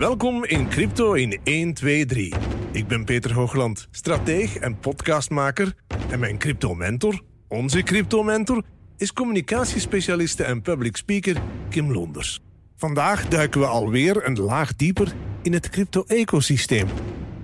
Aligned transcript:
Welkom 0.00 0.44
in 0.44 0.68
Crypto 0.68 1.12
in 1.12 1.40
1, 1.44 1.74
2, 1.74 2.06
3. 2.06 2.34
Ik 2.72 2.86
ben 2.86 3.04
Peter 3.04 3.32
Hoogland, 3.32 3.88
strateeg 3.90 4.56
en 4.56 4.78
podcastmaker. 4.78 5.74
En 6.10 6.20
mijn 6.20 6.38
crypto-mentor, 6.38 7.22
onze 7.48 7.82
crypto-mentor, 7.82 8.62
is 8.96 9.12
communicatiespecialiste 9.12 10.44
en 10.44 10.62
public 10.62 10.96
speaker 10.96 11.42
Kim 11.68 11.92
Londers. 11.92 12.40
Vandaag 12.76 13.28
duiken 13.28 13.60
we 13.60 13.66
alweer 13.66 14.26
een 14.26 14.40
laag 14.40 14.76
dieper 14.76 15.12
in 15.42 15.52
het 15.52 15.68
crypto-ecosysteem. 15.68 16.88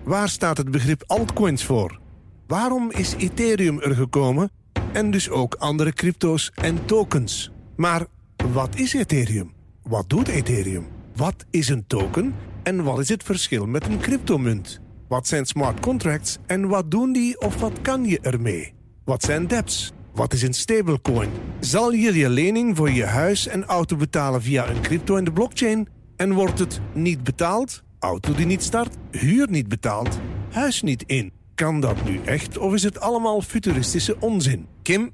Waar 0.04 0.28
staat 0.28 0.56
het 0.56 0.70
begrip 0.70 1.02
altcoins 1.06 1.64
voor? 1.64 2.00
Waarom 2.46 2.90
is 2.90 3.14
Ethereum 3.14 3.80
er 3.80 3.94
gekomen? 3.94 4.50
En 4.92 5.10
dus 5.10 5.30
ook 5.30 5.54
andere 5.54 5.92
crypto's 5.92 6.52
en 6.54 6.84
tokens. 6.84 7.50
Maar 7.76 8.06
wat 8.52 8.76
is 8.78 8.94
Ethereum? 8.94 9.52
Wat 9.82 10.08
doet 10.08 10.28
Ethereum? 10.28 10.95
Wat 11.16 11.44
is 11.50 11.68
een 11.68 11.86
token? 11.86 12.34
En 12.62 12.84
wat 12.84 12.98
is 12.98 13.08
het 13.08 13.22
verschil 13.22 13.66
met 13.66 13.86
een 13.86 13.98
cryptomunt? 13.98 14.80
Wat 15.08 15.26
zijn 15.26 15.46
smart 15.46 15.80
contracts 15.80 16.38
en 16.46 16.68
wat 16.68 16.90
doen 16.90 17.12
die 17.12 17.40
of 17.40 17.60
wat 17.60 17.80
kan 17.82 18.04
je 18.04 18.20
ermee? 18.20 18.74
Wat 19.04 19.22
zijn 19.22 19.46
dApps? 19.46 19.92
Wat 20.14 20.32
is 20.32 20.42
een 20.42 20.54
stablecoin? 20.54 21.30
Zal 21.60 21.92
je 21.92 22.12
je 22.12 22.28
lening 22.28 22.76
voor 22.76 22.90
je 22.90 23.04
huis 23.04 23.46
en 23.46 23.64
auto 23.64 23.96
betalen 23.96 24.42
via 24.42 24.68
een 24.68 24.80
crypto 24.80 25.16
in 25.16 25.24
de 25.24 25.32
blockchain? 25.32 25.88
En 26.16 26.32
wordt 26.32 26.58
het 26.58 26.80
niet 26.94 27.24
betaald? 27.24 27.82
Auto 27.98 28.34
die 28.34 28.46
niet 28.46 28.62
start, 28.62 28.96
huur 29.10 29.50
niet 29.50 29.68
betaald, 29.68 30.18
huis 30.50 30.82
niet 30.82 31.02
in. 31.02 31.32
Kan 31.54 31.80
dat 31.80 32.04
nu 32.04 32.20
echt 32.24 32.58
of 32.58 32.74
is 32.74 32.82
het 32.82 33.00
allemaal 33.00 33.40
futuristische 33.40 34.20
onzin? 34.20 34.66
Kim, 34.82 35.10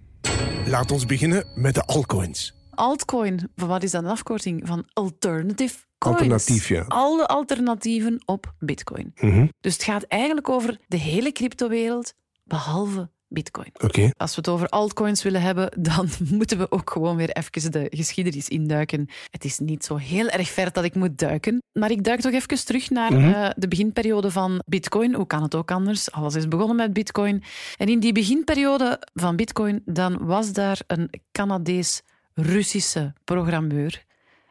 laat 0.67 0.91
ons 0.91 1.07
beginnen 1.07 1.45
met 1.55 1.75
de 1.75 1.83
altcoins. 1.83 2.55
Altcoin, 2.71 3.49
wat 3.55 3.83
is 3.83 3.91
dat 3.91 4.03
een 4.03 4.11
afkorting 4.11 4.63
van 4.65 4.85
alternative? 4.93 5.75
Alternatief, 6.05 6.69
ja. 6.69 6.85
Alle 6.89 7.27
alternatieven 7.27 8.23
op 8.25 8.53
bitcoin. 8.59 9.13
Mhm. 9.21 9.47
Dus 9.61 9.73
het 9.73 9.83
gaat 9.83 10.03
eigenlijk 10.03 10.49
over 10.49 10.79
de 10.89 10.97
hele 10.97 11.33
cryptowereld, 11.33 12.15
behalve 12.45 13.11
bitcoin. 13.29 13.71
Oké. 13.85 14.11
Als 14.17 14.31
we 14.31 14.37
het 14.37 14.49
over 14.49 14.69
altcoins 14.69 15.23
willen 15.23 15.43
hebben, 15.43 15.71
dan 15.83 16.09
moeten 16.31 16.59
we 16.59 16.71
ook 16.71 16.91
gewoon 16.91 17.17
weer 17.17 17.31
even 17.31 17.73
de 17.73 17.87
geschiedenis 17.91 18.49
induiken. 18.49 19.09
Het 19.31 19.45
is 19.45 19.59
niet 19.59 19.85
zo 19.85 19.97
heel 19.97 20.29
erg 20.29 20.49
ver 20.49 20.73
dat 20.73 20.85
ik 20.85 20.95
moet 20.95 21.19
duiken, 21.19 21.63
maar 21.73 21.91
ik 21.91 22.05
duik 22.05 22.21
toch 22.21 22.33
even 22.33 22.65
terug 22.65 22.91
naar 22.91 23.13
Mhm. 23.13 23.33
eh, 23.33 23.51
de 23.57 23.69
beginperiode 23.69 24.31
van 24.31 24.63
bitcoin. 24.67 25.15
Hoe 25.15 25.27
kan 25.27 25.43
het 25.43 25.55
ook 25.55 25.71
anders? 25.71 26.11
Alles 26.11 26.35
is 26.35 26.49
begonnen 26.49 26.77
met 26.77 26.93
bitcoin. 26.93 27.43
En 27.77 27.89
in 27.89 28.01
die 28.01 28.13
beginperiode 28.13 29.03
van 29.15 29.37
bitcoin, 29.37 29.83
dan 29.85 30.27
was 30.27 30.53
daar 30.53 30.81
een 30.87 31.11
Canadees-Russische 31.33 33.13
programmeur 33.25 34.05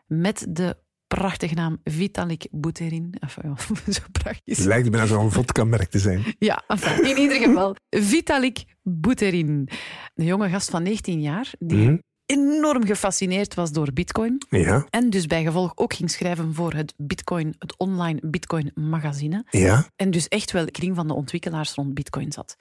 met 0.08 0.46
de 0.50 0.78
prachtige 1.16 1.54
naam 1.54 1.78
Vitalik 1.84 2.48
Buterin. 2.52 3.16
Enfin, 3.20 3.44
ja, 3.50 3.56
zo 3.94 4.02
praktisch. 4.12 4.58
Het 4.58 4.66
lijkt 4.68 4.92
bijna 4.92 5.06
zo'n 5.06 5.32
vodka-merk 5.32 5.90
te 5.90 6.00
zijn. 6.00 6.24
Ja, 6.40 6.64
enfin, 6.68 7.10
in 7.10 7.18
ieder 7.18 7.38
geval. 7.38 7.76
Vitalik 7.90 8.64
Buterin. 8.82 9.70
Een 10.16 10.26
jonge 10.26 10.50
gast 10.50 10.70
van 10.70 10.84
19 10.84 11.22
jaar 11.22 11.52
die 11.60 11.78
Mhm. 11.90 11.98
enorm 12.26 12.86
gefascineerd 12.86 13.54
was 13.54 13.72
door 13.72 13.94
bitcoin. 13.94 14.42
Ja, 14.50 14.86
En 14.90 15.10
dus 15.10 15.26
bij 15.26 15.44
gevolg 15.44 15.72
ook 15.76 15.94
ging 15.94 16.12
schrijven 16.12 16.54
voor 16.54 16.74
het 16.74 16.94
bitcoin, 16.98 17.56
het 17.60 17.78
online 17.78 18.20
bitcoin 18.24 18.72
magazine. 18.74 19.46
ja. 19.50 19.88
En 19.96 20.12
dus 20.12 20.28
echt 20.28 20.52
wel 20.52 20.66
kring 20.66 20.96
van 20.96 21.08
de 21.08 21.14
ontwikkelaars 21.14 21.74
rond 21.74 21.94
bitcoin 21.94 22.32
zat. 22.32 22.56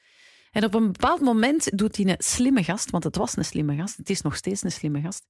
En 0.50 0.64
op 0.64 0.74
een 0.74 0.92
bepaald 0.92 1.20
moment 1.20 1.78
doet 1.78 1.96
hij 1.96 2.06
een 2.06 2.14
slimme 2.18 2.62
gast, 2.64 2.90
want 2.90 3.04
het 3.04 3.16
was 3.16 3.36
een 3.36 3.44
slimme 3.44 3.76
gast, 3.76 3.96
het 3.96 4.10
is 4.10 4.20
nog 4.20 4.36
steeds 4.36 4.62
een 4.64 4.72
slimme 4.72 5.00
gast, 5.00 5.26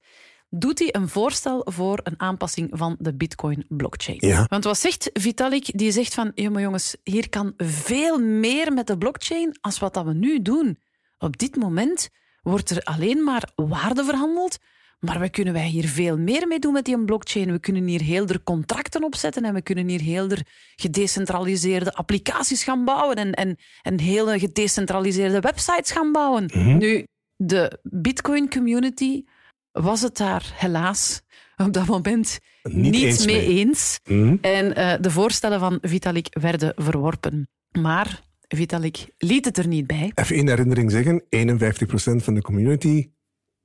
doet 0.53 0.79
hij 0.79 0.95
een 0.95 1.09
voorstel 1.09 1.65
voor 1.69 1.99
een 2.03 2.19
aanpassing 2.19 2.69
van 2.71 2.95
de 2.99 3.13
bitcoin-blockchain. 3.13 4.17
Ja. 4.19 4.45
Want 4.49 4.63
wat 4.63 4.79
zegt 4.79 5.09
Vitalik? 5.13 5.77
Die 5.77 5.91
zegt 5.91 6.13
van, 6.13 6.31
ja 6.35 6.49
maar 6.49 6.61
jongens, 6.61 6.95
hier 7.03 7.29
kan 7.29 7.53
veel 7.57 8.19
meer 8.19 8.73
met 8.73 8.87
de 8.87 8.97
blockchain 8.97 9.57
als 9.61 9.79
wat 9.79 9.93
dat 9.93 10.05
we 10.05 10.13
nu 10.13 10.41
doen. 10.41 10.79
Op 11.17 11.37
dit 11.37 11.55
moment 11.55 12.09
wordt 12.41 12.69
er 12.69 12.83
alleen 12.83 13.23
maar 13.23 13.51
waarde 13.55 14.03
verhandeld, 14.03 14.57
maar 14.99 15.19
we 15.19 15.29
kunnen 15.29 15.53
wij 15.53 15.67
hier 15.67 15.87
veel 15.87 16.17
meer 16.17 16.47
mee 16.47 16.59
doen 16.59 16.73
met 16.73 16.85
die 16.85 17.05
blockchain. 17.05 17.51
We 17.51 17.59
kunnen 17.59 17.87
hier 17.87 18.01
heel 18.01 18.27
er 18.27 18.43
contracten 18.43 19.03
opzetten 19.03 19.43
en 19.43 19.53
we 19.53 19.61
kunnen 19.61 19.87
hier 19.87 20.01
heel 20.01 20.29
er 20.29 20.45
gedecentraliseerde 20.75 21.93
applicaties 21.93 22.63
gaan 22.63 22.85
bouwen 22.85 23.15
en, 23.15 23.33
en, 23.33 23.57
en 23.81 23.99
hele 23.99 24.39
gedecentraliseerde 24.39 25.39
websites 25.39 25.91
gaan 25.91 26.11
bouwen. 26.11 26.49
Nu, 26.77 27.05
de 27.35 27.79
Bitcoin 27.83 28.49
community 28.49 29.23
was 29.71 30.01
het 30.01 30.17
daar 30.17 30.51
helaas 30.55 31.21
op 31.57 31.73
dat 31.73 31.85
moment 31.85 32.39
Niet 32.63 32.91
niet, 32.91 33.03
eens 33.03 33.25
mee 33.25 33.47
mee. 33.47 33.57
eens. 33.59 33.99
Mhm. 34.03 34.35
En 34.41 34.75
eh, 34.75 34.93
de 35.01 35.11
voorstellen 35.11 35.59
van 35.59 35.77
Vitalik 35.81 36.27
werden 36.39 36.73
verworpen. 36.75 37.49
Maar 37.79 38.21
Vitalik 38.47 39.05
liet 39.17 39.45
het 39.45 39.57
er 39.57 39.67
niet 39.67 39.87
bij. 39.87 40.11
Even 40.15 40.35
in 40.35 40.47
herinnering 40.47 40.91
zeggen, 40.91 41.23
51% 41.29 42.23
van 42.23 42.33
de 42.33 42.41
community 42.41 43.09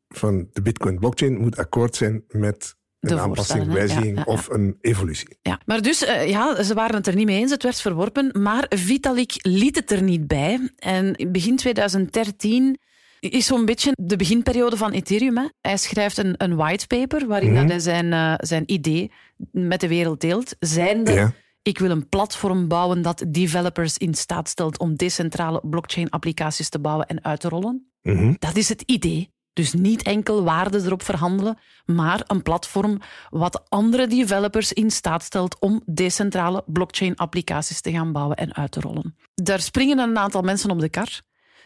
van 0.08 0.48
de 0.52 0.62
Bitcoin 0.62 0.98
blockchain 0.98 1.40
moet 1.40 1.56
akkoord 1.56 1.96
zijn 1.96 2.24
met 2.28 2.76
een 3.00 3.18
aanpassing, 3.18 3.72
wijziging 3.72 4.06
Ja, 4.06 4.12
ja, 4.12 4.24
ja. 4.26 4.32
of 4.32 4.48
een 4.48 4.76
evolutie. 4.80 5.38
Ja. 5.42 5.60
Maar 5.64 5.82
dus, 5.82 6.04
eh, 6.04 6.28
ja, 6.28 6.62
ze 6.62 6.74
waren 6.74 6.94
het 6.96 7.06
er 7.06 7.14
niet 7.14 7.26
mee 7.26 7.38
eens. 7.40 7.50
Het 7.50 7.62
werd 7.62 7.80
verworpen. 7.80 8.42
Maar 8.42 8.66
Vitalik 8.68 9.32
liet 9.36 9.76
het 9.76 9.90
er 9.90 10.02
niet 10.02 10.26
bij. 10.26 10.70
En 10.76 11.14
in 11.14 11.32
begin 11.32 11.56
2013 11.56 12.78
is 13.20 13.46
zo'n 13.46 13.64
beetje 13.64 13.92
de 14.00 14.16
beginperiode 14.16 14.76
van 14.76 14.90
Ethereum. 14.92 15.36
Hè. 15.36 15.46
Hij 15.60 15.76
schrijft 15.76 16.18
een, 16.18 16.34
een 16.36 16.56
whitepaper 16.56 17.26
waarin 17.26 17.52
Mhm. 17.52 17.60
dat 17.60 17.70
hij 17.70 17.78
zijn, 17.80 18.12
eh, 18.12 18.34
zijn 18.36 18.62
idee 18.66 19.12
met 19.50 19.80
de 19.80 19.88
wereld 19.88 20.20
deelt. 20.20 20.56
Zijnde, 20.58 21.12
Ja. 21.12 21.32
ik 21.62 21.78
wil 21.78 21.90
een 21.90 22.08
platform 22.08 22.68
bouwen 22.68 23.02
dat 23.02 23.24
developers 23.28 23.98
in 23.98 24.14
staat 24.14 24.48
stelt 24.48 24.78
om 24.78 24.96
decentrale 24.96 25.60
blockchain-applicaties 25.64 26.68
te 26.68 26.78
bouwen 26.78 27.06
en 27.06 27.24
uit 27.24 27.40
te 27.40 27.48
rollen. 27.48 27.90
Mhm. 28.02 28.34
Dat 28.38 28.56
is 28.56 28.68
het 28.68 28.82
idee. 28.82 29.34
Dus 29.52 29.72
niet 29.72 30.02
enkel 30.02 30.42
waarde 30.44 30.78
erop 30.84 31.02
verhandelen, 31.02 31.58
maar 31.84 32.22
een 32.26 32.42
platform 32.42 32.98
wat 33.30 33.64
andere 33.68 34.06
developers 34.06 34.72
in 34.72 34.90
staat 34.90 35.22
stelt 35.22 35.58
om 35.60 35.82
decentrale 35.86 36.64
blockchain-applicaties 36.66 37.80
te 37.80 37.90
gaan 37.90 38.12
bouwen 38.12 38.36
en 38.36 38.54
uit 38.54 38.70
te 38.70 38.80
rollen. 38.80 39.16
Daar 39.34 39.60
springen 39.60 39.98
een 39.98 40.18
aantal 40.18 40.42
mensen 40.42 40.70
op 40.70 40.80
de 40.80 40.88
kar. 40.88 41.20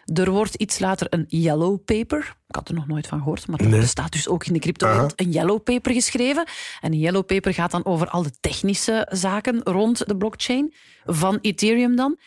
Er 0.05 0.31
wordt 0.31 0.55
iets 0.55 0.79
later 0.79 1.07
een 1.11 1.25
yellow 1.29 1.85
paper. 1.85 2.19
Ik 2.49 2.55
had 2.55 2.69
er 2.69 2.75
nog 2.75 2.87
nooit 2.87 3.07
van 3.07 3.19
gehoord, 3.19 3.47
maar 3.47 3.63
Nee. 3.63 3.81
er 3.81 3.87
staat 3.87 4.13
dus 4.13 4.29
ook 4.29 4.47
in 4.47 4.53
de 4.53 4.59
cryptowereld 4.59 5.13
een 5.17 5.31
yellow 5.31 5.63
paper 5.63 5.93
geschreven. 5.93 6.45
En 6.81 6.93
een 6.93 6.99
yellow 6.99 7.27
paper 7.27 7.55
gaat 7.55 7.71
dan 7.71 7.85
over 7.85 8.09
al 8.09 8.23
de 8.23 8.33
technische 8.41 9.07
zaken 9.11 9.61
rond 9.63 10.09
de 10.09 10.17
blockchain 10.17 10.75
van 11.05 11.39
Ethereum 11.41 11.97
dan. 11.97 12.19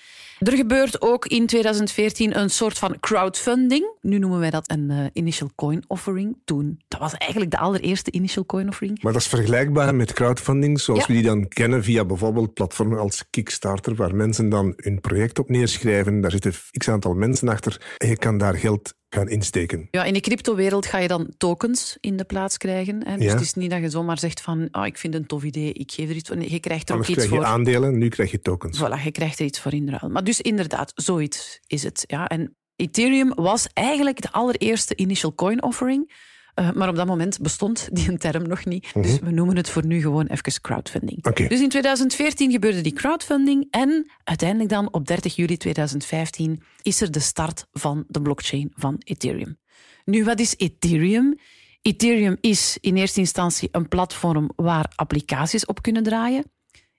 Er 0.44 0.56
gebeurt 0.58 1.02
ook 1.02 1.26
in 1.26 1.46
2014 1.46 2.38
een 2.40 2.50
soort 2.50 2.78
van 2.78 3.00
crowdfunding. 3.00 3.98
Nu 4.02 4.20
noemen 4.20 4.40
wij 4.40 4.50
dat 4.50 4.72
een 4.72 4.90
eh, 4.90 5.06
initial 5.14 5.50
coin 5.56 5.84
offering. 5.88 6.38
Toen, 6.46 6.82
dat 6.88 7.00
was 7.00 7.14
eigenlijk 7.14 7.52
de 7.52 7.58
allereerste 7.58 8.12
initial 8.12 8.46
coin 8.46 8.68
offering. 8.68 9.02
Maar 9.02 9.14
dat 9.14 9.22
is 9.22 9.28
vergelijkbaar 9.28 9.96
met 9.96 10.14
crowdfunding, 10.14 10.80
zoals 10.80 11.00
Ja. 11.00 11.08
we 11.08 11.14
die 11.14 11.24
dan 11.24 11.48
kennen 11.48 11.84
via 11.84 12.06
bijvoorbeeld 12.06 12.54
platformen 12.54 13.00
als 13.00 13.24
Kickstarter, 13.30 13.96
waar 13.96 14.16
mensen 14.16 14.50
dan 14.50 14.74
hun 14.76 15.02
project 15.02 15.40
op 15.40 15.50
neerschrijven. 15.50 16.22
Daar 16.22 16.32
zitten 16.32 16.54
x 16.78 16.90
aantal 16.90 17.14
mensen 17.14 17.48
achter 17.48 17.96
en 17.98 18.08
je 18.08 18.18
kan 18.18 18.38
daar 18.38 18.56
geld 18.56 18.94
gaan 19.14 19.30
insteken. 19.30 19.88
Ja, 19.92 20.04
in 20.04 20.14
de 20.14 20.20
cryptowereld 20.20 20.86
ga 20.86 20.98
je 20.98 21.08
dan 21.08 21.34
tokens 21.38 21.98
in 22.00 22.18
de 22.18 22.24
plaats 22.24 22.58
krijgen. 22.58 23.08
Hè? 23.08 23.16
Dus 23.18 23.26
Ja. 23.26 23.32
het 23.32 23.42
is 23.42 23.54
niet 23.54 23.70
dat 23.70 23.80
je 23.82 23.90
zomaar 23.90 24.20
zegt 24.20 24.42
van 24.42 24.68
ah, 24.72 24.86
ik 24.86 24.98
vind 24.98 25.14
het 25.14 25.22
een 25.22 25.28
tof 25.28 25.44
idee, 25.44 25.74
ik 25.74 25.92
geef 25.92 26.10
er 26.10 26.16
iets 26.16 26.28
voor. 26.30 26.38
Nee, 26.38 26.52
je 26.52 26.60
krijgt 26.60 26.90
er 26.90 26.96
Anders 26.96 27.10
ook 27.12 27.18
iets 27.18 27.26
krijg 27.28 27.42
je 27.42 27.48
voor. 27.48 27.56
aandelen, 27.58 27.98
nu 27.98 28.10
krijg 28.10 28.32
je 28.32 28.40
tokens. 28.42 28.80
Voilà, 28.80 29.04
je 29.04 29.12
krijgt 29.12 29.40
er 29.40 29.46
iets 29.46 29.60
voor 29.60 29.74
in 29.74 29.90
ruil. 29.90 30.12
Maar 30.12 30.24
dus 30.24 30.42
inderdaad, 30.42 30.92
zoiets 30.96 31.60
is 31.68 31.84
het. 31.84 32.04
Ja. 32.08 32.28
En 32.28 32.56
Ethereum 32.76 33.32
was 33.36 33.68
eigenlijk 33.74 34.22
de 34.22 34.32
allereerste 34.32 34.96
initial 34.96 35.36
coin 35.36 35.64
offering. 35.64 36.12
Eh, 36.54 36.72
maar 36.72 36.90
op 36.90 36.96
dat 36.96 37.08
moment 37.08 37.40
bestond 37.42 37.90
die 37.92 38.10
een 38.10 38.18
term 38.28 38.48
nog 38.48 38.66
niet. 38.66 38.94
Dus 38.94 39.20
we 39.20 39.32
noemen 39.32 39.56
het 39.58 39.70
voor 39.70 39.86
nu 39.86 40.02
gewoon 40.02 40.26
even 40.28 40.62
crowdfunding. 40.62 41.24
Mhm. 41.24 41.48
Dus 41.48 41.62
in 41.62 41.70
2014 41.70 42.52
gebeurde 42.52 42.82
die 42.82 42.94
crowdfunding. 42.94 43.68
En 43.72 44.12
uiteindelijk 44.24 44.70
dan 44.70 44.94
op 44.94 45.08
30 45.08 45.36
juli 45.36 45.58
2015 45.58 46.62
is 46.82 47.02
er 47.02 47.12
de 47.12 47.20
start 47.20 47.68
van 47.72 48.04
de 48.08 48.22
blockchain 48.22 48.72
van 48.76 48.96
Ethereum. 49.04 49.58
Nu, 50.06 50.24
wat 50.24 50.40
is 50.40 50.54
Ethereum? 50.58 51.38
Ethereum 51.82 52.38
is 52.42 52.78
in 52.82 52.96
eerste 52.96 53.20
instantie 53.20 53.70
een 53.72 53.88
platform 53.88 54.50
waar 54.56 54.92
applicaties 54.96 55.66
op 55.66 55.82
kunnen 55.82 56.04
draaien. 56.04 56.44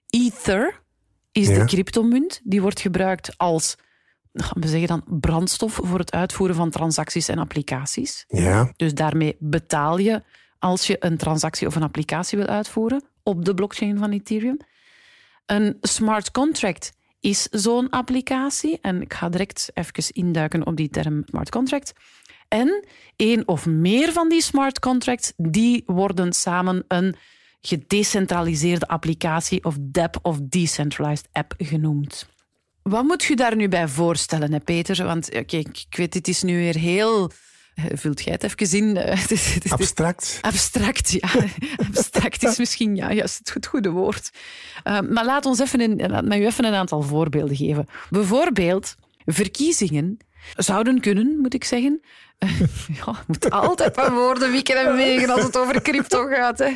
Ether 0.09 0.81
is 1.31 1.47
Ja. 1.47 1.59
de 1.59 1.65
cryptomunt. 1.65 2.41
Die 2.43 2.61
wordt 2.61 2.79
gebruikt 2.79 3.37
als, 3.37 3.75
gaan 4.35 4.61
we 4.61 4.67
zeggen 4.67 4.87
dan, 4.87 5.19
brandstof 5.19 5.79
voor 5.83 5.99
het 5.99 6.11
uitvoeren 6.11 6.55
van 6.55 6.69
transacties 6.69 7.27
en 7.27 7.37
applicaties. 7.37 8.25
Ja, 8.27 8.71
Dus 8.75 8.93
daarmee 8.93 9.35
betaal 9.39 9.97
je 9.97 10.23
als 10.59 10.87
je 10.87 10.95
een 10.99 11.17
transactie 11.17 11.67
of 11.67 11.75
een 11.75 11.83
applicatie 11.83 12.37
wil 12.37 12.47
uitvoeren 12.47 13.03
op 13.23 13.45
de 13.45 13.53
blockchain 13.53 13.97
van 13.97 14.11
Ethereum. 14.11 14.57
Een 15.45 15.77
smart 15.81 16.31
contract 16.31 16.93
is 17.19 17.47
zo'n 17.51 17.89
applicatie. 17.89 18.79
En 18.81 19.01
ik 19.01 19.13
ga 19.13 19.29
direct 19.29 19.71
even 19.73 20.13
induiken 20.13 20.65
op 20.65 20.75
die 20.75 20.89
term 20.89 21.23
smart 21.25 21.49
contract. 21.49 21.93
En 22.47 22.85
één 23.15 23.47
of 23.47 23.65
meer 23.65 24.11
van 24.11 24.29
die 24.29 24.41
smart 24.41 24.79
contracts, 24.79 25.33
die 25.37 25.83
worden 25.85 26.33
samen 26.33 26.83
een 26.87 27.15
gedecentraliseerde 27.61 28.87
applicatie 28.87 29.63
of 29.63 29.77
DApp 29.79 30.19
of 30.21 30.39
Decentralized 30.41 31.27
App 31.31 31.53
genoemd. 31.57 32.27
Wat 32.89 33.03
moet 33.03 33.23
je 33.23 33.35
daar 33.35 33.55
nu 33.55 33.67
bij 33.67 33.87
voorstellen, 33.87 34.53
hè, 34.53 34.59
Peter? 34.59 35.05
Want 35.05 35.33
ik 35.33 35.85
weet, 35.89 36.13
dit 36.13 36.27
is 36.27 36.41
nu 36.41 36.57
weer 36.57 36.77
heel 36.77 37.31
eh, 37.75 37.83
vult 37.93 38.23
jij 38.23 38.33
het 38.33 38.43
even 38.43 38.77
in? 38.77 38.97
Is, 39.29 39.71
abstract. 39.71 40.37
Abstract, 40.41 41.11
ja. 41.11 41.29
abstract 41.87 42.43
is 42.43 42.57
misschien 42.57 42.95
ja, 42.95 43.13
juist 43.13 43.51
het 43.53 43.67
goede 43.67 43.89
woord. 43.89 44.29
Uh, 44.83 44.99
maar 44.99 45.25
laat, 45.25 45.45
ons 45.45 45.59
even 45.59 45.81
een, 45.81 46.09
laat 46.09 46.25
mij 46.25 46.39
u 46.39 46.45
even 46.45 46.65
een 46.65 46.73
aantal 46.73 47.01
voorbeelden 47.01 47.55
geven. 47.55 47.87
Bijvoorbeeld, 48.09 48.95
verkiezingen 49.25 50.17
zouden 50.55 50.99
kunnen, 50.99 51.37
moet 51.41 51.53
ik 51.53 51.63
zeggen. 51.63 52.01
Uh, 52.39 52.59
ja, 53.05 53.23
moet 53.27 53.49
altijd 53.49 53.95
van 53.95 54.13
woorden 54.13 54.51
wieken 54.51 54.85
en 54.85 54.95
wegen 54.95 55.29
als 55.29 55.43
het 55.43 55.57
over 55.57 55.81
crypto 55.81 56.27
gaat. 56.27 56.57
Hè. 56.57 56.69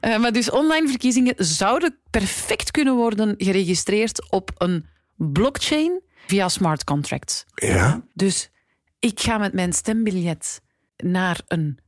Uh, 0.00 0.18
maar 0.18 0.32
dus 0.32 0.50
online 0.50 0.88
verkiezingen 0.88 1.34
zouden 1.36 1.98
perfect 2.10 2.70
kunnen 2.70 2.94
worden 2.94 3.34
geregistreerd 3.38 4.30
op 4.30 4.50
een 4.54 4.92
blockchain 5.16 6.02
via 6.26 6.48
smart 6.48 6.84
contracts. 6.84 7.44
Ja. 7.54 8.04
Dus 8.14 8.50
ik 8.98 9.20
ga 9.20 9.38
met 9.38 9.52
mijn 9.52 9.72
stembiljet 9.72 10.60
naar 10.96 11.40
een 11.46 11.78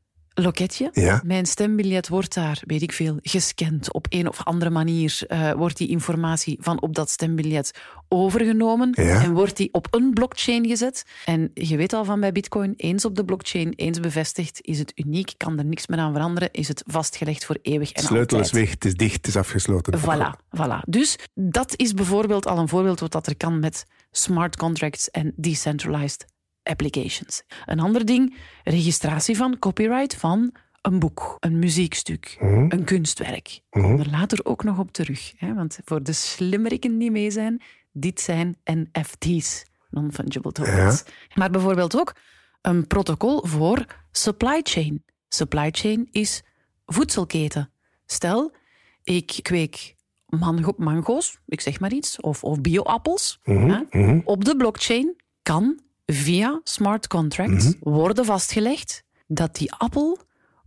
loketje. 0.43 0.91
Ja. 0.93 1.23
Mijn 1.25 1.47
stembiljet 1.47 2.09
wordt 2.09 2.35
daar, 2.35 2.62
weet 2.67 2.83
ik 2.83 2.93
veel, 2.93 3.19
gescand. 3.23 3.93
Op 3.93 4.06
een 4.09 4.29
of 4.29 4.44
andere 4.44 4.71
manier 4.71 5.21
uh, 5.29 5.53
wordt 5.53 5.77
die 5.77 5.88
informatie 5.88 6.56
van 6.61 6.83
op 6.83 6.94
dat 6.94 7.11
stembiljet 7.11 7.71
overgenomen 8.09 8.91
ja. 8.93 9.23
en 9.23 9.33
wordt 9.33 9.56
die 9.56 9.69
op 9.73 9.87
een 9.91 10.12
blockchain 10.12 10.67
gezet. 10.67 11.05
En 11.25 11.50
je 11.55 11.77
weet 11.77 11.93
al 11.93 12.05
van 12.05 12.21
bij 12.21 12.33
Bitcoin, 12.33 12.75
eens 12.77 13.05
op 13.05 13.17
de 13.17 13.25
blockchain, 13.25 13.73
eens 13.73 14.00
bevestigd, 14.00 14.59
is 14.62 14.79
het 14.79 14.93
uniek, 14.94 15.35
kan 15.37 15.59
er 15.59 15.65
niks 15.65 15.87
meer 15.87 15.99
aan 15.99 16.12
veranderen, 16.12 16.49
is 16.53 16.69
het 16.69 16.83
vastgelegd 16.87 17.44
voor 17.44 17.59
eeuwig 17.62 17.93
en 17.93 18.03
Sleutel 18.03 18.38
altijd. 18.38 18.55
is 18.55 18.61
weg, 18.61 18.71
het 18.71 18.85
is 18.85 18.94
dicht, 18.94 19.17
het 19.17 19.27
is 19.27 19.37
afgesloten. 19.37 19.99
Voilà, 19.99 20.59
voilà. 20.59 20.81
Dus 20.87 21.19
dat 21.35 21.73
is 21.77 21.94
bijvoorbeeld 21.94 22.47
al 22.47 22.59
een 22.59 22.69
voorbeeld 22.69 23.00
wat 23.00 23.12
dat 23.12 23.27
er 23.27 23.37
kan 23.37 23.61
met 23.61 23.85
smart 24.11 24.56
contracts 24.56 25.11
en 25.11 25.33
decentralized 25.37 26.27
applications. 26.67 27.43
Een 27.67 27.81
ander 27.81 28.05
ding, 28.07 28.37
registratie 28.65 29.37
van 29.37 29.59
copyright 29.59 30.15
van 30.17 30.55
een 30.83 30.99
boek, 30.99 31.37
een 31.41 31.59
muziekstuk, 31.59 32.37
Mhm. 32.41 32.67
een 32.69 32.85
kunstwerk. 32.85 33.49
Ik 33.49 33.63
kom 33.71 33.99
er 34.01 34.11
later 34.11 34.45
ook 34.45 34.65
nog 34.65 34.79
op 34.79 34.93
terug. 34.93 35.33
Hè? 35.37 35.55
Want 35.55 35.79
voor 35.85 36.03
de 36.03 36.13
slimmeriken 36.13 36.99
die 36.99 37.11
mee 37.11 37.31
zijn, 37.31 37.63
dit 37.93 38.21
zijn 38.21 38.57
NFT's, 38.65 39.65
non-fungible 39.91 40.53
tokens. 40.53 41.05
Maar 41.35 41.51
bijvoorbeeld 41.51 41.97
ook 41.97 42.15
een 42.63 42.87
protocol 42.87 43.47
voor 43.47 43.85
supply 44.11 44.61
chain. 44.62 45.05
Supply 45.29 45.69
chain 45.71 46.09
is 46.11 46.43
voedselketen. 46.87 47.71
Stel, 48.07 48.55
ik 49.03 49.39
kweek 49.43 49.95
mango 50.27 50.75
mango's, 50.77 51.39
ik 51.47 51.61
zeg 51.61 51.81
maar 51.81 51.93
iets, 51.93 52.21
of, 52.21 52.45
of 52.45 52.61
bio-appels. 52.61 53.39
Mhm, 53.45 53.83
hè. 53.91 54.21
Op 54.25 54.45
de 54.45 54.57
blockchain 54.57 55.17
kan 55.43 55.81
via 56.06 56.61
smart 56.64 57.06
contracts 57.06 57.75
worden 57.81 58.25
vastgelegd 58.25 59.05
dat 59.26 59.55
die 59.55 59.73
appel 59.73 60.19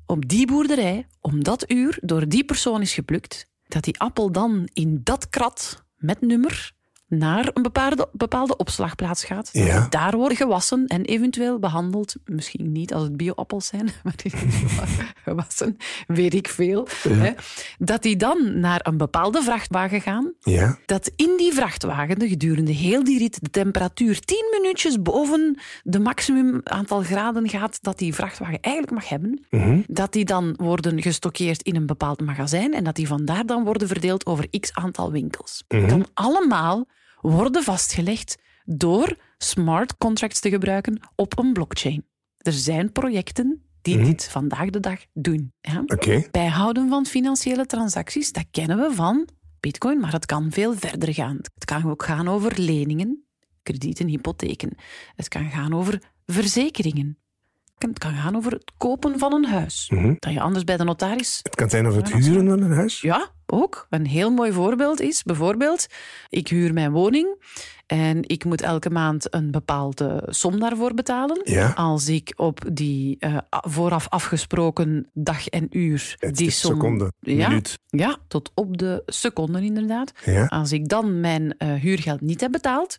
op 0.06 0.27
die 0.27 0.47
boerderij 0.47 1.07
om 1.21 1.44
dat 1.44 1.71
uur 1.71 1.97
door 2.01 2.27
die 2.27 2.45
persoon 2.45 2.81
is 2.81 2.94
geplukt. 2.94 3.47
Dat 3.68 3.83
die 3.83 4.00
appel 4.00 4.31
dan 4.31 4.69
in 4.74 5.01
dat 5.03 5.30
krat 5.30 5.83
met 5.95 6.21
nummer 6.21 6.74
naar 7.09 7.50
een 7.53 7.61
bepaalde, 7.61 8.09
bepaalde 8.11 8.57
opslagplaats 8.57 9.23
gaat. 9.23 9.50
Ja. 9.51 9.88
daar 9.89 10.17
wordt 10.17 10.38
gewassen 10.38 10.88
en 10.88 11.06
eventueel 11.06 11.59
behandeld. 11.59 12.15
Misschien 12.25 12.71
niet 12.71 12.94
als 12.94 13.03
het 13.03 13.17
bio-appels 13.17 13.67
zijn, 13.67 13.89
maar 14.03 15.13
gewassen, 15.23 15.77
weet 16.07 16.33
ik 16.33 16.47
veel. 16.50 16.88
Hè. 17.09 17.31
Dat 17.77 18.01
die 18.01 18.15
dan 18.15 18.59
naar 18.59 18.79
een 18.83 18.97
bepaalde 18.97 19.41
vrachtwagen 19.41 20.01
gaan 20.01 20.33
Ja. 20.39 20.77
dat 20.85 21.11
in 21.15 21.33
die 21.38 21.53
vrachtwagen 21.53 22.19
de 22.19 22.27
gedurende 22.27 22.71
heel 22.71 23.03
die 23.03 23.17
rit 23.19 23.38
de 23.41 23.50
temperatuur 23.50 24.19
10 24.19 24.47
minuutjes 24.61 25.01
boven 25.01 25.59
de 25.83 26.00
maximum 26.00 26.61
aantal 26.63 27.01
graden 27.01 27.50
gaat 27.50 27.77
dat 27.83 27.97
die 27.97 28.13
vrachtwagen 28.13 28.59
eigenlijk 28.61 28.94
mag 28.94 29.09
hebben. 29.09 29.45
Dat 29.88 30.13
die 30.13 30.25
dan 30.25 30.53
worden 30.57 31.01
gestockeerd 31.01 31.61
in 31.61 31.75
een 31.75 31.85
bepaald 31.85 32.21
magazijn 32.21 32.73
en 32.73 32.83
dat 32.83 32.95
die 32.95 33.07
vandaar 33.07 33.45
dan 33.45 33.63
worden 33.63 33.88
verdeeld 33.88 34.25
over 34.25 34.47
x 34.59 34.73
aantal 34.73 35.11
winkels. 35.11 35.63
Kan 35.67 36.06
allemaal 36.13 36.88
worden 37.21 37.63
vastgelegd 37.63 38.38
door 38.66 39.18
smart 39.38 39.98
contracts 39.98 40.39
te 40.39 40.50
gebruiken 40.50 41.00
op 41.16 41.39
een 41.39 41.54
blockchain. 41.54 42.06
Er 42.38 42.54
zijn 42.54 42.92
projecten 42.92 43.63
die 43.81 44.04
dit 44.04 44.27
vandaag 44.27 44.69
de 44.69 44.80
dag 44.80 45.06
doen. 45.13 45.54
Ja? 45.62 45.83
Bijhouden 46.31 46.89
van 46.89 47.06
financiële 47.06 47.66
transacties, 47.66 48.31
dat 48.31 48.45
kennen 48.51 48.77
we 48.77 48.94
van 48.94 49.27
Bitcoin, 49.60 50.00
maar 50.00 50.12
het 50.12 50.25
kan 50.25 50.51
veel 50.51 50.74
verder 50.74 51.13
gaan. 51.13 51.38
Het 51.54 51.66
kan 51.66 51.89
ook 51.89 52.04
gaan 52.04 52.27
over 52.27 52.60
leningen, 52.60 53.25
kredieten, 53.63 54.07
hypotheken. 54.07 54.77
Het 55.16 55.27
kan 55.27 55.50
gaan 55.50 55.74
over 55.74 56.01
verzekeringen. 56.25 57.18
Het 57.88 58.00
kan 58.00 58.14
gaan 58.14 58.36
over 58.36 58.52
het 58.52 58.72
kopen 58.78 59.20
van 59.20 59.34
een 59.34 59.46
huis. 59.46 59.92
Dat 60.20 60.34
je 60.34 60.42
anders 60.42 60.64
bij 60.64 60.78
de 60.78 60.84
notaris. 60.84 61.40
Het 61.44 61.56
kan 61.56 61.70
zijn 61.70 61.88
over 61.88 62.02
het 62.02 62.14
huren 62.14 62.48
van 62.48 62.62
een 62.62 62.72
huis. 62.72 63.02
Ja, 63.02 63.30
ook. 63.46 63.88
Een 63.90 64.06
heel 64.06 64.31
mooi 64.31 64.52
voorbeeld 64.52 65.00
is 65.02 65.24
bijvoorbeeld: 65.24 65.88
ik 66.30 66.48
huur 66.48 66.74
mijn 66.74 66.92
woning 66.92 67.38
en 67.86 68.30
ik 68.30 68.46
moet 68.46 68.62
elke 68.62 68.90
maand 68.90 69.34
een 69.34 69.52
bepaalde 69.52 70.24
som 70.26 70.60
daarvoor 70.60 70.94
betalen. 70.94 71.42
Ja. 71.44 71.72
Als 71.72 72.08
ik 72.08 72.34
op 72.36 72.62
die 72.74 73.16
eh, 73.20 73.38
vooraf 73.50 74.08
afgesproken 74.10 75.10
dag 75.14 75.48
en 75.48 75.68
uur 75.78 76.16
Het 76.20 76.36
die 76.38 76.52
som. 76.52 76.74
seconde, 76.74 77.12
ja, 77.20 77.48
minuut. 77.48 77.80
ja, 77.88 78.18
tot 78.28 78.52
op 78.54 78.78
de 78.78 79.04
seconde 79.06 79.62
inderdaad. 79.62 80.12
Ja. 80.26 80.46
Als 80.46 80.72
ik 80.72 80.88
dan 80.90 81.20
mijn 81.20 81.58
eh, 81.58 81.74
huurgeld 81.74 82.22
niet 82.22 82.42
heb 82.42 82.52
betaald, 82.52 82.98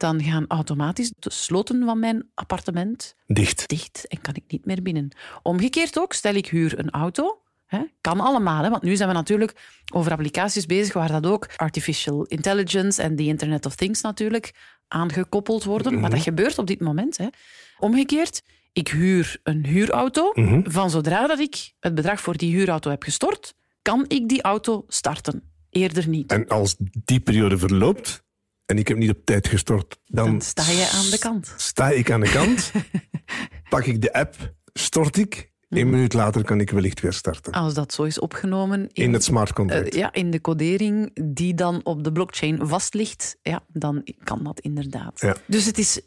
dan 0.00 0.22
gaan 0.22 0.44
automatisch 0.48 1.12
de 1.18 1.30
sloten 1.32 1.84
van 1.84 1.98
mijn 1.98 2.30
appartement 2.34 3.14
Dicht. 3.26 3.68
dicht 3.68 4.06
en 4.08 4.20
kan 4.20 4.34
ik 4.34 4.42
niet 4.46 4.64
meer 4.64 4.82
binnen. 4.82 5.08
Omgekeerd 5.42 5.98
ook, 5.98 6.12
stel 6.12 6.34
ik 6.34 6.46
huur 6.46 6.78
een 6.78 6.90
auto. 6.90 7.42
Hè, 7.66 7.80
kan 8.00 8.20
allemaal, 8.20 8.62
hè, 8.62 8.70
want 8.70 8.82
nu 8.82 8.96
zijn 8.96 9.08
we 9.08 9.14
natuurlijk 9.14 9.82
over 9.92 10.12
applicaties 10.12 10.66
bezig 10.66 10.92
waar 10.92 11.12
dat 11.12 11.26
ook 11.26 11.48
artificial 11.56 12.24
intelligence 12.24 13.02
en 13.02 13.16
the 13.16 13.22
Internet 13.22 13.66
of 13.66 13.74
Things 13.74 14.00
natuurlijk 14.00 14.54
aangekoppeld 14.88 15.64
worden. 15.64 16.00
Maar 16.00 16.10
dat 16.10 16.22
gebeurt 16.22 16.58
op 16.58 16.66
dit 16.66 16.80
moment. 16.80 17.16
Hè. 17.16 17.26
Omgekeerd, 17.78 18.42
ik 18.72 18.88
huur 18.88 19.40
een 19.42 19.66
huurauto. 19.66 20.32
Van 20.62 20.90
zodra 20.90 21.26
dat 21.26 21.38
ik 21.38 21.72
het 21.80 21.94
bedrag 21.94 22.20
voor 22.20 22.36
die 22.36 22.54
huurauto 22.54 22.90
heb 22.90 23.02
gestort, 23.02 23.54
kan 23.82 24.04
ik 24.08 24.28
die 24.28 24.42
auto 24.42 24.84
starten. 24.88 25.42
Eerder 25.70 26.08
niet. 26.08 26.32
En 26.32 26.48
als 26.48 26.76
die 27.04 27.20
periode 27.20 27.58
verloopt 27.58 28.22
en 28.70 28.78
ik 28.78 28.88
heb 28.88 28.96
niet 28.96 29.10
op 29.10 29.24
tijd 29.24 29.48
gestort, 29.48 29.98
dan, 30.06 30.26
Dan 30.26 30.40
sta 30.40 30.62
je 30.70 30.90
aan 30.94 31.10
de 31.10 31.18
kant. 31.18 31.54
sta 31.56 31.88
ik 31.90 32.10
aan 32.10 32.20
de 32.20 32.30
kant, 32.30 32.72
pak 33.70 33.84
ik 33.84 34.00
de 34.02 34.12
app, 34.12 34.54
stort 34.72 35.16
ik. 35.16 35.48
Een 35.68 35.80
Mhm. 35.86 35.90
minuut 35.90 36.12
later 36.12 36.44
kan 36.44 36.60
ik 36.60 36.70
wellicht 36.70 37.00
weer 37.00 37.12
starten. 37.12 37.52
Als 37.52 37.74
dat 37.74 37.92
zo 37.92 38.02
is 38.02 38.18
opgenomen 38.18 38.88
In 38.92 39.12
het 39.12 39.24
smart 39.24 39.52
contract. 39.52 39.88
Eh, 39.94 39.98
ja, 40.00 40.12
in 40.12 40.30
de 40.30 40.40
codering 40.40 41.10
die 41.34 41.54
dan 41.54 41.80
op 41.84 42.04
de 42.04 42.12
blockchain 42.12 42.66
vast 42.66 42.94
ligt, 42.94 43.36
ja, 43.42 43.62
dan 43.68 44.06
kan 44.24 44.44
dat 44.44 44.60
inderdaad. 44.60 45.20
Ja. 45.20 45.36
Dus 45.46 45.64
het 45.66 45.78
is 45.78 46.00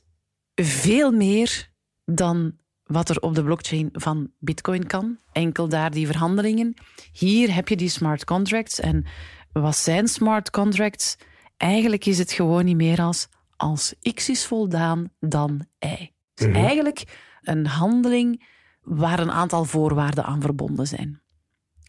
veel 0.56 1.12
meer 1.12 1.72
dan 2.06 2.58
wat 2.84 3.10
er 3.10 3.20
op 3.22 3.36
de 3.36 3.44
blockchain 3.44 3.90
van 3.94 4.32
Bitcoin 4.40 4.88
kan. 4.88 5.18
Enkel 5.32 5.68
daar 5.70 5.92
die 5.92 6.06
verhandelingen. 6.08 6.74
Hier 7.12 7.54
heb 7.56 7.68
je 7.68 7.76
die 7.76 7.90
smart 7.90 8.24
contracts. 8.26 8.80
En 8.80 9.06
wat 9.52 9.76
zijn 9.78 10.08
smart 10.08 10.50
contracts? 10.50 11.16
Eigenlijk 11.58 12.06
is 12.06 12.18
het 12.18 12.32
gewoon 12.32 12.66
niet 12.66 12.76
meer 12.76 13.02
als 13.02 13.28
als 13.64 13.94
X 14.14 14.30
is 14.30 14.46
voldaan, 14.46 15.10
dan 15.20 15.66
Y. 15.80 16.12
Dus 16.34 16.54
eigenlijk 16.54 17.04
een 17.42 17.66
handeling 17.66 18.46
waar 18.82 19.20
een 19.20 19.32
aantal 19.32 19.66
voorwaarden 19.66 20.24
aan 20.24 20.42
verbonden 20.42 20.88
zijn. 20.88 21.22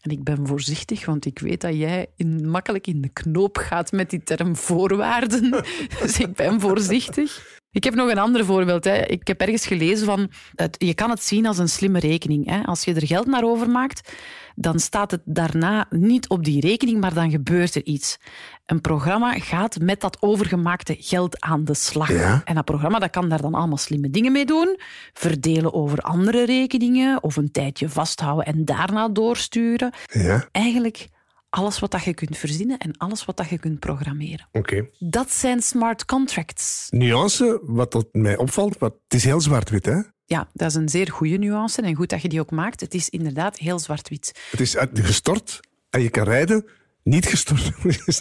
En 0.01 0.11
ik 0.11 0.23
ben 0.23 0.47
voorzichtig, 0.47 1.05
want 1.05 1.25
ik 1.25 1.39
weet 1.39 1.61
dat 1.61 1.75
jij 1.75 2.07
in, 2.15 2.49
makkelijk 2.49 2.87
in 2.87 3.01
de 3.01 3.09
knoop 3.09 3.57
gaat 3.57 3.91
met 3.91 4.09
die 4.09 4.23
term 4.23 4.55
voorwaarden. 4.55 5.51
dus 6.01 6.19
ik 6.19 6.33
ben 6.33 6.59
voorzichtig. 6.59 7.59
Ik 7.71 7.83
heb 7.83 7.93
nog 7.95 8.09
een 8.09 8.17
ander 8.17 8.45
voorbeeld. 8.45 8.83
Hè. 8.83 9.05
Ik 9.05 9.27
heb 9.27 9.41
ergens 9.41 9.67
gelezen 9.67 10.05
van, 10.05 10.31
het, 10.55 10.75
je 10.77 10.93
kan 10.93 11.09
het 11.09 11.23
zien 11.23 11.45
als 11.45 11.57
een 11.57 11.69
slimme 11.69 11.99
rekening. 11.99 12.49
Hè. 12.49 12.63
Als 12.63 12.83
je 12.83 12.93
er 12.93 13.07
geld 13.07 13.25
naar 13.25 13.43
overmaakt, 13.43 14.13
dan 14.55 14.79
staat 14.79 15.11
het 15.11 15.21
daarna 15.25 15.85
niet 15.89 16.29
op 16.29 16.43
die 16.43 16.61
rekening, 16.61 16.99
maar 16.99 17.13
dan 17.13 17.31
gebeurt 17.31 17.75
er 17.75 17.85
iets. 17.85 18.17
Een 18.65 18.81
programma 18.81 19.33
gaat 19.39 19.79
met 19.79 20.01
dat 20.01 20.17
overgemaakte 20.21 20.95
geld 20.99 21.41
aan 21.41 21.63
de 21.65 21.73
slag. 21.73 22.11
Ja. 22.11 22.41
En 22.45 22.55
dat 22.55 22.65
programma 22.65 22.99
dat 22.99 23.09
kan 23.09 23.29
daar 23.29 23.41
dan 23.41 23.53
allemaal 23.53 23.77
slimme 23.77 24.09
dingen 24.09 24.31
mee 24.31 24.45
doen. 24.45 24.79
Verdelen 25.13 25.73
over 25.73 25.99
andere 25.99 26.45
rekeningen 26.45 27.23
of 27.23 27.35
een 27.35 27.51
tijdje 27.51 27.89
vasthouden 27.89 28.45
en 28.45 28.65
daarna 28.65 29.09
doorsturen. 29.09 29.93
Ja, 30.11 30.47
Eigenlijk 30.51 31.07
alles 31.49 31.79
wat 31.79 31.91
dat 31.91 32.03
je 32.03 32.13
kunt 32.13 32.37
verzinnen 32.37 32.77
en 32.77 32.97
alles 32.97 33.25
wat 33.25 33.37
dat 33.37 33.49
je 33.49 33.57
kunt 33.59 33.79
programmeren. 33.79 34.47
oké. 34.51 34.87
Dat 34.99 35.31
zijn 35.31 35.61
smart 35.61 36.05
contracts. 36.05 36.87
Nuance, 36.89 37.59
wat 37.63 38.05
mij 38.11 38.37
opvalt, 38.37 38.77
wat, 38.77 38.93
het 39.03 39.13
is 39.13 39.23
heel 39.23 39.41
zwart-wit, 39.41 39.85
hè? 39.85 39.99
Ja, 40.25 40.49
dat 40.53 40.69
is 40.69 40.75
een 40.75 40.89
zeer 40.89 41.11
goede 41.11 41.37
nuance 41.37 41.81
en 41.81 41.95
goed 41.95 42.09
dat 42.09 42.21
je 42.21 42.29
die 42.29 42.39
ook 42.39 42.51
maakt. 42.51 42.79
Het 42.79 42.93
is 42.93 43.09
inderdaad 43.09 43.57
heel 43.57 43.79
zwart-wit. 43.79 44.39
Het 44.51 44.59
is 44.59 44.77
uit- 44.77 44.99
gestort 44.99 45.59
en 45.89 46.01
je 46.01 46.09
kan 46.09 46.23
rijden, 46.23 46.65
niet 47.03 47.25
gestorven. 47.25 47.73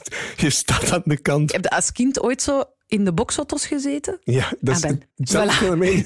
je 0.37 0.50
staat 0.50 0.92
aan 0.92 1.02
de 1.04 1.16
kant. 1.16 1.52
Heb 1.52 1.62
je 1.62 1.70
als 1.70 1.92
kind 1.92 2.20
ooit 2.23 2.42
zo 2.42 2.64
in 2.94 3.04
de 3.04 3.12
boxauto's 3.12 3.66
gezeten? 3.66 4.18
Ja, 4.22 4.52
dat 4.60 4.76
is 4.76 4.82
Ah, 4.82 4.88
ben. 4.88 5.02
hetzelfde 5.16 5.52
Voilà. 5.52 5.56
fenomeen. 5.56 6.04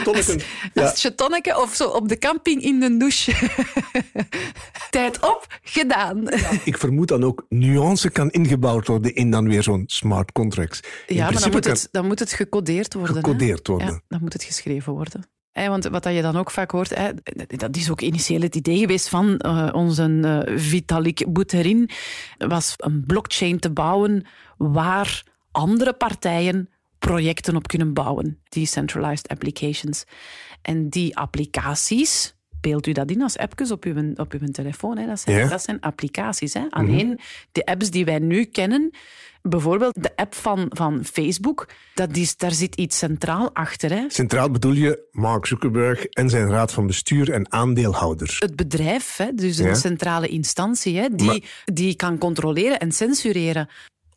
Chatonneken. 0.95 1.53
Ja. 1.55 1.61
Of 1.63 1.75
zo 1.75 1.85
op 1.89 2.09
de 2.09 2.19
camping 2.19 2.63
in 2.63 2.81
de 2.81 2.97
douche. 2.97 3.33
Tijd 4.91 5.17
op, 5.21 5.47
gedaan. 5.63 6.29
Ik 6.65 6.79
vermoed 6.79 7.09
dan 7.09 7.25
ook 7.25 7.47
nuance 7.49 8.11
kan 8.11 8.31
ingebouwd 8.31 8.87
worden 8.87 9.15
in 9.15 9.31
dan 9.31 9.49
weer 9.49 9.63
zo'n 9.63 9.83
smart 9.87 10.33
contracts. 10.33 10.81
In 11.07 11.15
Ja, 11.17 11.31
maar 11.31 11.41
dan 11.41 11.51
moet, 11.51 11.65
het, 11.65 11.89
dan 11.91 12.07
moet 12.07 12.19
het 12.19 12.33
gecodeerd 12.33 12.95
worden. 12.95 13.15
hè? 13.15 13.21
Gecodeerd 13.21 13.67
worden. 13.67 13.87
Ja, 13.87 14.01
dan 14.09 14.21
moet 14.21 14.33
het 14.33 14.43
geschreven 14.45 14.93
worden. 14.93 15.29
Hè, 15.53 15.69
want 15.69 15.85
wat 15.85 16.03
dat 16.03 16.15
je 16.15 16.23
dan 16.23 16.37
ook 16.37 16.51
vaak 16.51 16.71
hoort, 16.71 16.95
hè, 16.95 17.11
dat 17.47 17.77
is 17.77 17.91
ook 17.91 18.01
initieel 18.01 18.41
het 18.41 18.55
idee 18.55 18.79
geweest 18.79 19.09
van 19.09 19.37
eh, 19.39 19.69
onze 19.73 20.21
eh, 20.47 20.59
Vitalik 20.59 21.33
Buterin, 21.33 21.91
was 22.39 22.75
een 22.77 23.05
blockchain 23.07 23.59
te 23.59 23.71
bouwen 23.71 24.27
waar 24.57 25.25
andere 25.53 25.93
partijen 25.93 26.69
projecten 26.99 27.57
op 27.57 27.67
kunnen 27.69 27.93
bouwen. 27.93 28.41
Decentralized 28.49 29.29
applications. 29.29 30.05
En 30.63 30.89
die 30.89 31.17
applicaties, 31.17 32.35
beeld 32.61 32.87
u 32.87 32.93
dat 32.93 33.11
in 33.11 33.23
als 33.23 33.39
appjes 33.39 33.71
op 33.71 33.85
uw, 33.85 34.13
op 34.17 34.33
uw 34.33 34.49
telefoon, 34.51 34.99
hè, 34.99 35.07
dat, 35.07 35.21
zijn, 35.21 35.49
dat 35.49 35.63
zijn 35.63 35.81
applicaties. 35.81 36.55
Hè. 36.55 36.63
Alleen 36.71 37.21
de 37.53 37.65
apps 37.65 37.91
die 37.91 38.05
wij 38.05 38.19
nu 38.19 38.45
kennen, 38.45 38.91
bijvoorbeeld 39.43 40.03
de 40.03 40.17
app 40.17 40.35
van, 40.35 40.67
van 40.69 41.05
Facebook, 41.05 41.69
dat 41.95 42.17
is, 42.17 42.37
daar 42.37 42.53
zit 42.53 42.75
iets 42.75 42.99
centraal 42.99 43.55
achter. 43.55 43.91
Hè. 43.91 44.05
Centraal 44.09 44.51
bedoel 44.51 44.73
je 44.73 45.09
Mark 45.11 45.47
Zuckerberg 45.47 46.05
en 46.05 46.31
zijn 46.31 46.49
raad 46.49 46.73
van 46.73 46.87
bestuur 46.87 47.33
en 47.33 47.53
aandeelhouders. 47.53 48.39
Het 48.39 48.57
bedrijf, 48.57 49.17
hè, 49.17 49.35
dus 49.35 49.59
een 49.59 49.77
centrale 49.77 50.29
instantie, 50.29 50.99
hè, 50.99 51.09
die, 51.09 51.27
Maar- 51.27 51.63
die 51.65 51.95
kan 51.95 52.19
controleren 52.19 52.79
en 52.79 52.93
censureren. 52.93 53.69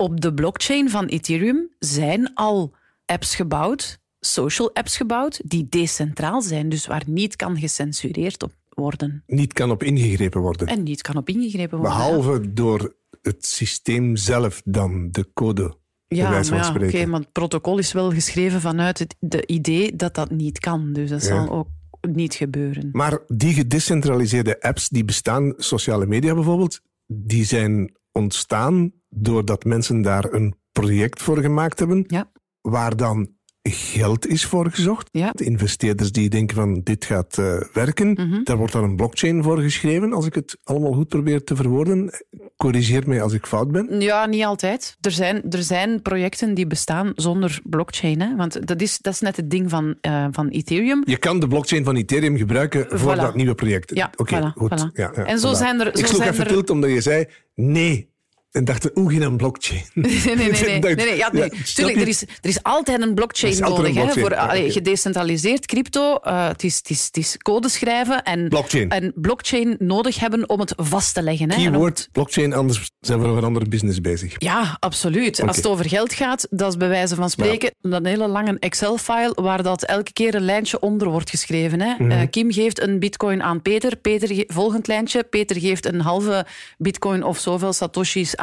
Op 0.04 0.22
de 0.22 0.34
blockchain 0.34 0.90
van 0.90 1.06
Ethereum 1.06 1.70
zijn 1.80 2.34
al 2.34 2.74
apps 3.06 3.36
gebouwd, 3.36 4.00
social 4.20 4.74
apps 4.74 4.98
gebouwd, 4.98 5.42
die 5.46 5.68
decentraal 5.70 6.42
zijn, 6.42 6.70
dus 6.70 6.88
waar 6.88 7.04
niet 7.06 7.36
kan 7.36 7.58
gecensureerd 7.58 8.44
op 8.44 8.52
worden. 8.70 9.24
Niet 9.28 9.54
kan 9.54 9.72
op 9.72 9.84
ingegrepen 9.84 10.42
worden. 10.42 10.68
En 10.68 10.84
niet 10.84 11.02
kan 11.02 11.18
op 11.18 11.30
ingegrepen 11.30 11.78
worden. 11.78 11.98
Behalve 11.98 12.54
door 12.54 12.96
het 13.22 13.46
systeem 13.46 14.16
zelf 14.16 14.62
dan, 14.66 15.12
de 15.12 15.34
code. 15.34 15.78
Ja, 16.08 16.30
maar 16.30 16.46
ja, 16.46 16.74
oké, 16.74 17.06
maar 17.06 17.20
het 17.20 17.32
protocol 17.32 17.78
is 17.78 17.92
wel 17.92 18.12
geschreven 18.12 18.62
vanuit 18.62 19.00
het 19.00 19.16
de 19.20 19.46
idee 19.48 19.96
dat 19.96 20.16
dat 20.16 20.32
niet 20.32 20.60
kan. 20.60 20.94
Dus 20.94 21.10
dat 21.10 21.22
Ja. 21.22 21.28
zal 21.28 21.50
ook 21.50 21.68
niet 22.02 22.34
gebeuren. 22.36 22.90
Maar 22.92 23.20
die 23.28 23.54
gedecentraliseerde 23.54 24.62
apps 24.62 24.90
die 24.90 25.06
bestaan, 25.06 25.54
sociale 25.58 26.06
media 26.06 26.34
bijvoorbeeld, 26.34 26.82
die 27.08 27.46
zijn 27.46 27.92
ontstaan 28.14 28.92
doordat 29.10 29.64
mensen 29.66 30.02
daar 30.02 30.34
een 30.34 30.56
project 30.72 31.22
voor 31.22 31.38
gemaakt 31.38 31.80
hebben, 31.80 32.04
Ja. 32.08 32.32
waar 32.62 32.96
dan 32.96 33.30
geld 33.72 34.28
is 34.28 34.46
voor 34.46 34.72
gezocht. 34.72 35.10
Ja. 35.12 35.32
De 35.32 35.44
investeerders 35.44 36.12
die 36.12 36.30
denken 36.30 36.56
van 36.56 36.82
dit 36.84 37.06
gaat 37.06 37.38
eh, 37.38 37.62
werken, 37.74 38.12
Mhm. 38.12 38.44
daar 38.44 38.58
wordt 38.58 38.74
dan 38.74 38.84
een 38.84 38.96
blockchain 38.96 39.44
voor 39.44 39.60
geschreven, 39.60 40.14
als 40.14 40.26
ik 40.26 40.36
het 40.36 40.58
allemaal 40.64 40.92
goed 40.94 41.08
probeer 41.08 41.44
te 41.44 41.56
verwoorden. 41.56 42.12
Corrigeer 42.58 43.08
mij 43.08 43.22
als 43.22 43.34
ik 43.34 43.46
fout 43.46 43.72
ben. 43.72 44.02
Ja, 44.02 44.26
niet 44.26 44.44
altijd. 44.44 44.98
Er 45.02 45.12
zijn, 45.12 45.44
er 45.50 45.64
zijn 45.64 46.02
projecten 46.02 46.54
die 46.54 46.68
bestaan 46.68 47.12
zonder 47.16 47.60
blockchain. 47.64 48.22
Hè? 48.22 48.36
Want 48.36 48.68
dat 48.68 48.82
is, 48.82 48.98
dat 49.02 49.14
is 49.14 49.20
net 49.20 49.36
het 49.36 49.50
ding 49.50 49.70
van, 49.70 49.96
eh, 50.02 50.28
van 50.32 50.48
Ethereum. 50.48 51.02
Je 51.06 51.18
kan 51.18 51.40
de 51.40 51.48
blockchain 51.48 51.84
van 51.84 51.96
Ethereum 51.96 52.38
gebruiken 52.38 53.00
voor 53.00 53.16
dat 53.16 53.36
nieuwe 53.36 53.56
project. 53.56 53.96
Ja, 53.96 54.10
Oké, 54.16 54.40
voilà, 54.40 54.54
goed. 54.58 54.72
voilà. 54.72 54.92
Ja, 54.94 55.12
ja, 55.16 55.24
En 55.26 55.40
zo 55.40 55.54
zijn 55.54 55.80
er- 55.80 55.88
Ik 55.88 55.98
zo 55.98 56.06
sloeg 56.06 56.18
zijn 56.22 56.30
even 56.34 56.44
er- 56.46 56.52
tilt 56.52 56.70
omdat 56.70 56.90
je 56.90 57.02
zei 57.02 57.26
nee. 57.56 58.12
En 58.54 58.66
dacht, 58.66 58.98
oeh, 58.98 59.14
geen 59.18 59.38
blockchain. 59.38 59.82
Nee, 59.94 60.22
nee, 60.26 60.36
nee. 60.36 60.80
nee, 60.80 60.96
nee, 60.96 61.16
ja, 61.18 61.30
nee. 61.32 61.44
ja, 61.44 61.50
Tuurlijk, 61.74 61.98
er 62.02 62.08
is, 62.08 62.22
er 62.22 62.28
is 62.42 62.64
altijd 62.64 63.02
een 63.02 63.14
blockchain 63.14 63.64
altijd 63.64 63.94
nodig. 63.94 64.02
een 64.02 64.08
hè, 64.16 64.22
voor 64.22 64.36
allee, 64.36 64.72
gedecentraliseerd 64.72 65.66
crypto. 65.66 66.16
eh, 66.16 66.48
het, 66.48 66.64
is, 66.64 66.76
het, 66.78 66.90
is, 66.90 67.06
het 67.06 67.18
is 67.18 67.38
code 67.38 67.70
schrijven 67.70 68.24
en, 68.24 68.50
Blockchain. 68.50 68.90
en 68.90 69.12
blockchain 69.16 69.76
nodig 69.80 70.20
hebben 70.20 70.50
om 70.50 70.60
het 70.60 70.74
vast 70.78 71.14
te 71.14 71.22
leggen. 71.22 71.52
Hè, 71.52 71.56
Keyword 71.56 72.10
blockchain, 72.12 72.54
anders 72.54 72.92
zijn 73.00 73.20
we 73.22 73.28
nog 73.28 73.38
een 73.38 73.44
andere 73.44 73.66
business 73.68 74.02
bezig. 74.02 74.34
Ja, 74.38 74.78
absoluut. 74.80 75.42
Als 75.42 75.56
het 75.56 75.68
over 75.68 75.90
geld 75.90 76.14
gaat, 76.14 76.48
dat 76.50 76.70
is 76.70 76.78
bij 76.78 76.88
wijze 76.90 77.16
van 77.16 77.30
spreken 77.30 77.72
een 77.82 78.06
hele 78.06 78.28
lange 78.28 78.58
Excel-file 78.60 79.34
waar 79.42 79.64
dat 79.64 79.84
elke 79.84 80.14
keer 80.14 80.36
een 80.36 80.46
lijntje 80.46 80.80
onder 80.80 81.10
wordt 81.10 81.30
geschreven. 81.30 81.82
Hè. 81.82 81.94
Mhm. 81.98 82.12
Eh, 82.12 82.22
Kim 82.30 82.52
geeft 82.52 82.82
een 82.82 83.00
bitcoin 83.00 83.44
aan 83.44 83.62
Peter, 83.62 83.96
Peter 83.96 84.28
ge- 84.28 84.44
volgend 84.48 84.88
lijntje, 84.88 85.24
Peter 85.24 85.60
geeft 85.60 85.86
een 85.86 86.02
halve 86.02 86.46
bitcoin 86.78 87.24
of 87.24 87.40
zoveel 87.40 87.74
satoshis 87.74 88.36
aan 88.36 88.42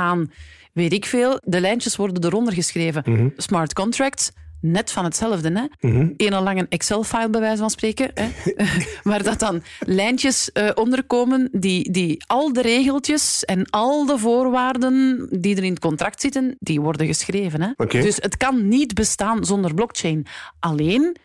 weet 0.72 0.92
ik 0.92 1.04
veel. 1.04 1.40
De 1.44 1.60
lijntjes 1.60 1.96
worden 1.96 2.24
eronder 2.24 2.52
geschreven. 2.52 3.02
Mhm. 3.06 3.28
Smart 3.36 3.72
contracts, 3.72 4.30
net 4.60 4.90
van 4.90 5.04
hetzelfde. 5.04 5.68
Hè. 5.80 5.88
Een 6.16 6.42
lange 6.42 6.66
Excel-file 6.68 7.30
bij 7.30 7.40
wijze 7.40 7.56
van 7.56 7.70
spreken. 7.70 8.10
Hè. 8.14 8.28
waar 9.10 9.22
dat 9.22 9.38
dan 9.38 9.62
lijntjes 9.78 10.52
eh, 10.52 10.70
onderkomen 10.74 11.48
die, 11.52 11.90
die 11.90 12.24
al 12.26 12.52
de 12.52 12.62
regeltjes 12.62 13.44
en 13.44 13.70
al 13.70 14.06
de 14.06 14.18
voorwaarden 14.18 15.26
die 15.30 15.56
er 15.56 15.64
in 15.64 15.70
het 15.70 15.80
contract 15.80 16.20
zitten, 16.20 16.56
die 16.58 16.80
worden 16.80 17.06
geschreven. 17.06 17.62
Hè. 17.62 17.86
Dus 18.00 18.16
het 18.16 18.36
kan 18.36 18.68
niet 18.68 18.94
bestaan 18.94 19.44
zonder 19.44 19.74
blockchain. 19.74 20.26
Alleen, 20.58 21.16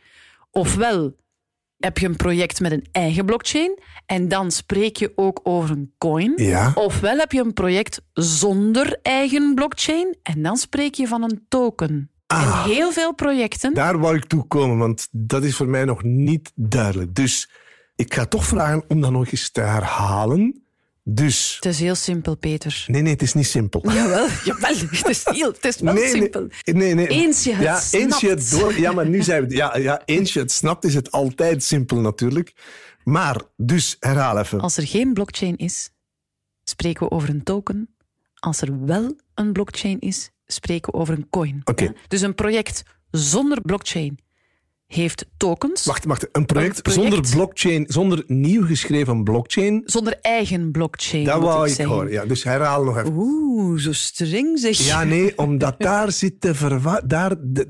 ofwel 0.51 1.15
heb 1.86 1.98
je 1.98 2.08
een 2.08 2.15
project 2.15 2.60
met 2.60 2.72
een 2.72 2.86
eigen 2.92 3.25
blockchain 3.25 3.80
en 4.06 4.27
dan 4.27 4.51
spreek 4.51 4.98
je 4.98 5.12
ook 5.15 5.39
over 5.44 5.70
een 5.70 5.94
coin. 5.98 6.34
Ja. 6.36 6.72
Ofwel 6.75 7.18
heb 7.18 7.32
je 7.32 7.42
een 7.42 7.54
project 7.54 8.01
zonder 8.13 9.00
eigen 9.01 9.56
blockchain 9.56 10.18
en 10.24 10.42
dan 10.42 10.58
spreek 10.58 10.96
je 10.96 11.08
van 11.08 11.24
een 11.24 11.46
token. 11.48 12.10
Ah. 12.27 12.63
En 12.65 12.72
heel 12.72 12.92
veel 12.92 13.13
projecten. 13.13 13.74
Daar 13.74 14.00
wou 14.00 14.15
ik 14.15 14.25
toe 14.25 14.48
komen, 14.48 14.77
want 14.77 15.08
dat 15.12 15.44
is 15.44 15.56
voor 15.56 15.68
mij 15.68 15.86
nog 15.86 16.04
niet 16.04 16.51
duidelijk. 16.56 17.15
Dus 17.15 17.50
ik 17.96 18.13
ga 18.13 18.25
toch 18.25 18.46
vragen 18.46 18.84
om 18.88 19.01
dat 19.01 19.12
nog 19.12 19.32
eens 19.32 19.51
te 19.51 19.62
herhalen. 19.62 20.64
Dus, 21.08 21.56
Het 21.56 21.66
is 21.66 21.80
heel 21.80 21.96
simpel, 21.96 22.36
Peter. 22.36 22.84
nee, 22.88 23.02
nee, 23.02 23.12
het 23.12 23.22
is 23.22 23.34
niet 23.34 23.48
simpel. 23.48 23.92
Jawel, 23.92 24.28
jawel. 24.46 24.76
Het 24.76 25.08
is, 25.08 25.26
heel, 25.26 25.52
het 25.52 25.66
is 25.66 25.80
wel 25.80 25.94
Nee, 25.94 26.08
simpel. 26.08 26.48
Nee, 26.64 26.74
nee, 26.76 26.94
nee. 26.94 27.08
Eens 27.08 27.44
je 27.44 27.54
het 27.54 27.62
ja, 27.92 28.00
eens 28.00 28.20
je 28.20 28.30
het 28.30 28.44
snapt. 28.44 28.62
door, 28.62 28.80
ja, 28.80 28.92
maar 28.92 29.08
nu 29.08 29.24
zijn 29.24 29.48
we... 29.48 29.56
Ja, 29.56 29.78
ja, 29.78 30.02
eens 30.06 30.34
je 30.34 30.40
het 30.40 30.52
snapt, 30.52 30.84
is 30.84 30.94
het 30.94 31.12
altijd 31.12 31.64
simpel 31.64 32.00
natuurlijk. 32.00 32.54
Maar, 33.04 33.42
dus, 33.58 33.96
herhaal 34.00 34.40
even. 34.40 34.60
Als 34.60 34.78
er 34.78 34.88
geen 34.88 35.14
blockchain 35.14 35.56
is, 35.58 35.90
spreken 36.64 37.08
we 37.08 37.12
over 37.12 37.30
een 37.30 37.44
token. 37.44 37.96
Als 38.36 38.62
er 38.62 38.86
wel 38.86 39.16
een 39.34 39.54
blockchain 39.54 40.00
is, 40.00 40.32
spreken 40.46 40.92
we 40.92 40.98
over 40.98 41.14
een 41.14 41.30
coin. 41.30 41.62
Oké. 41.64 41.84
Ja? 41.84 41.94
Dus 42.08 42.22
een 42.22 42.36
project 42.36 42.84
zonder 43.12 43.62
blockchain 43.62 44.18
heeft 44.96 45.25
tokens. 45.38 45.86
Wacht, 45.86 46.06
wacht. 46.06 46.28
Een 46.32 46.46
project, 46.46 46.75
Een 46.75 46.82
project- 46.82 47.02
zonder 47.04 47.30
blockchain, 47.36 47.86
zonder 47.88 48.24
nieuw 48.28 48.66
geschreven 48.66 49.24
blockchain, 49.24 49.82
Zonder 49.86 50.18
eigen 50.22 50.72
blockchain. 50.72 51.24
dat 51.24 51.42
wou 51.42 51.70
ik 51.70 51.78
horen. 51.82 52.12
Ja, 52.12 52.25
dus 52.25 52.44
herhaal 52.44 52.84
nog 52.84 52.98
even. 52.98 53.14
Oeh, 53.16 53.80
zo 53.80 53.94
streng 53.94 54.60
zeg. 54.60 54.78
Ja, 54.78 55.04
nee, 55.04 55.38
omdat 55.38 55.75
daar 55.80 56.12
zit 56.22 56.42
de 56.42 56.56
verwarring. 56.56 57.08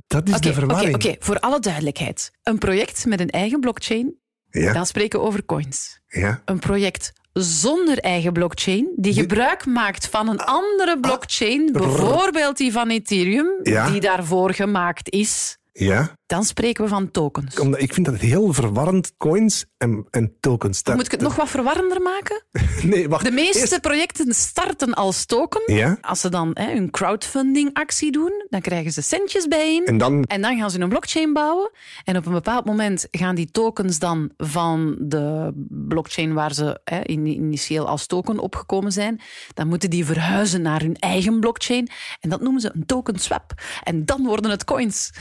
Dat 0.08 0.27
is 0.27 0.34
Oké, 0.34 0.39
de 0.41 0.50
oké, 0.50 0.53
verwarring. 0.53 0.96
oké, 0.96 1.15
voor 1.20 1.39
alle 1.39 1.60
duidelijkheid. 1.60 2.32
Een 2.44 2.58
project 2.58 3.05
met 3.05 3.20
een 3.20 3.29
eigen 3.29 3.60
blockchain, 3.60 4.15
Ja, 4.50 4.74
dan 4.74 4.86
spreken 4.86 5.20
we 5.20 5.25
over 5.25 5.46
coins. 5.46 6.00
ja. 6.08 6.41
Een 6.46 6.60
project 6.60 7.12
zonder 7.34 8.00
eigen 8.00 8.34
blockchain, 8.34 8.88
die 8.96 9.13
gebruik 9.13 9.65
maakt 9.65 10.08
van 10.08 10.27
een 10.29 10.39
andere 10.39 11.00
blockchain, 11.00 11.70
bijvoorbeeld 11.72 12.58
die 12.58 12.72
van 12.72 12.89
Ethereum, 12.89 13.48
Ja. 13.63 13.89
die 13.89 14.01
daarvoor 14.01 14.53
gemaakt 14.53 15.10
is, 15.10 15.58
ja. 15.72 16.15
Dan 16.25 16.44
spreken 16.44 16.84
we 16.84 16.89
van 16.89 17.12
tokens. 17.12 17.60
Omdat 17.60 17.82
ik 17.82 17.94
vind 17.94 18.05
dat 18.05 18.15
heel 18.15 18.53
verwarrend, 18.53 19.13
coins 19.17 19.65
en, 19.77 20.08
en 20.12 20.34
tokens. 20.39 20.84
Dat- 20.84 20.96
Moet 20.96 21.05
ik 21.05 21.12
het 21.12 21.22
nog 21.22 21.36
wat 21.36 21.50
verwarrender 21.50 22.01
maken? 22.01 22.44
Nee, 22.84 23.10
wacht. 23.10 23.25
De 23.25 23.32
meeste 23.32 23.60
Eerst- 23.60 23.82
projecten 23.82 24.34
starten 24.34 24.94
als 24.94 25.25
token. 25.25 25.62
Ja, 25.75 25.98
Als 26.01 26.20
ze 26.22 26.29
dan 26.29 26.51
hè, 26.53 26.74
hun 26.74 26.91
crowdfunding-actie 26.91 28.12
doen, 28.12 28.46
dan 28.50 28.62
krijgen 28.62 28.91
ze 28.91 29.01
centjes 29.01 29.48
bijeen. 29.48 29.86
en 29.86 29.98
dan... 29.98 30.24
En 30.24 30.41
dan 30.41 30.58
gaan 30.58 30.72
ze 30.72 30.79
een 30.79 30.89
blockchain 30.89 31.34
bouwen. 31.34 31.72
En 32.03 32.17
op 32.17 32.25
een 32.25 32.32
bepaald 32.34 32.65
moment 32.65 33.08
gaan 33.12 33.36
die 33.36 33.51
tokens 33.51 34.00
dan 34.00 34.32
van 34.38 34.96
de 35.00 35.51
blockchain 35.70 36.34
waar 36.34 36.53
ze 36.53 36.79
hè, 36.84 37.00
in- 37.01 37.25
initieel 37.27 37.88
als 37.88 38.05
token 38.08 38.39
opgekomen 38.39 38.91
zijn, 38.91 39.22
dan 39.53 39.67
moeten 39.67 39.89
die 39.89 40.05
verhuizen 40.05 40.62
naar 40.62 40.82
hun 40.82 40.96
eigen 40.96 41.39
blockchain. 41.39 41.89
En 42.20 42.29
dat 42.29 42.41
noemen 42.41 42.62
ze 42.62 42.72
een 42.74 42.86
token 42.86 43.20
swap. 43.20 43.53
En 43.84 44.05
dan 44.05 44.25
worden 44.25 44.51
het 44.51 44.63
coins. 44.63 45.12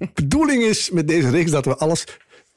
De 0.00 0.08
bedoeling 0.14 0.62
is 0.62 0.90
met 0.90 1.08
deze 1.08 1.30
reeks 1.30 1.50
dat 1.50 1.64
we 1.64 1.76
alles 1.76 2.04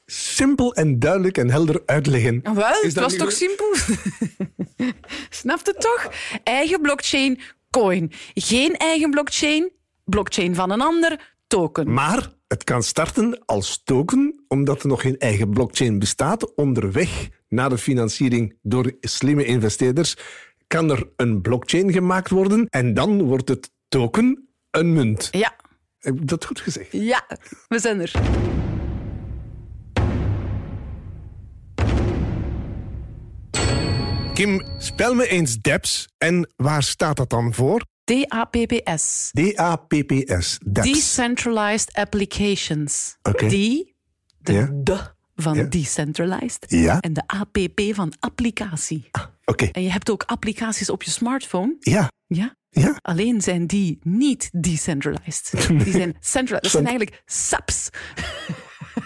simpel 0.06 0.74
en 0.74 1.00
duidelijk 1.00 1.38
en 1.38 1.50
helder 1.50 1.82
uitleggen. 1.86 2.40
Ah, 2.44 2.56
Wel, 2.56 2.82
het 2.82 2.94
was 2.94 3.16
toch 3.16 3.32
simpel? 3.32 3.76
Snap 5.30 5.66
het 5.66 5.82
toch? 5.82 6.12
Eigen 6.44 6.82
blockchain, 6.82 7.40
coin. 7.70 8.12
Geen 8.34 8.78
eigen 8.78 9.10
blockchain, 9.10 9.72
blockchain 10.06 10.56
van 10.56 10.72
een 10.72 10.82
ander, 10.82 11.36
token. 11.48 11.94
Maar 11.94 12.32
het 12.48 12.64
kan 12.64 12.84
starten 12.84 13.42
als 13.46 13.82
token, 13.84 14.44
omdat 14.48 14.82
er 14.82 14.88
nog 14.88 15.02
geen 15.02 15.18
eigen 15.18 15.50
blockchain 15.50 16.00
bestaat, 16.00 16.56
onderweg 16.56 17.30
na 17.48 17.70
de 17.70 17.78
financiering 17.78 18.58
door 18.62 18.92
slimme 19.02 19.46
investeerders, 19.46 20.18
kan 20.68 20.92
er 20.92 21.08
een 21.16 21.42
blockchain 21.42 21.92
gemaakt 21.92 22.30
worden 22.30 22.68
en 22.70 22.94
dan 22.94 23.24
wordt 23.24 23.50
het 23.50 23.72
token 23.88 24.48
een 24.72 24.94
munt. 24.94 25.28
Ja, 25.32 25.56
Heb 26.04 26.20
ik 26.20 26.28
dat 26.28 26.46
goed 26.46 26.60
gezegd? 26.60 26.88
ja, 26.92 27.26
we 27.68 27.80
zijn 27.80 28.02
er. 28.02 28.12
Kim, 34.34 34.64
spel 34.78 35.14
me 35.16 35.28
eens 35.28 35.58
DApps 35.62 36.08
en 36.18 36.50
waar 36.56 36.84
staat 36.84 37.18
dat 37.18 37.30
dan 37.30 37.54
voor? 37.54 37.86
DAPPS. 38.04 39.30
D-A-P-P-S. 39.32 40.58
DApps. 40.66 40.92
Decentralized 40.92 41.94
Applications. 41.94 43.18
Oké. 43.22 43.48
Die, 43.48 43.96
de 44.38 44.54
Ja. 44.54 44.70
de 44.74 45.00
van 45.36 45.56
Ja. 45.56 45.64
decentralized. 45.64 46.66
Ja. 46.68 47.00
En 47.00 47.14
de 47.14 47.24
APP 47.26 47.96
van 47.96 48.14
applicatie. 48.20 49.10
Oké. 49.46 49.66
En 49.66 49.84
je 49.84 49.92
hebt 49.92 50.10
ook 50.10 50.24
applicaties 50.24 50.90
op 50.90 51.04
je 51.04 51.12
smartphone. 51.12 51.76
Ja. 51.80 52.12
Ja. 52.28 52.56
Ja. 52.74 53.00
Alleen 53.01 53.42
zijn 53.42 53.68
die 53.68 54.00
niet 54.01 54.50
decentralized. 54.51 55.51
Die 55.84 55.92
zijn 55.92 56.15
centralized. 56.20 56.62
Dat 56.62 56.72
zijn 56.72 56.86
eigenlijk 56.86 57.22
SAPs. 57.25 57.89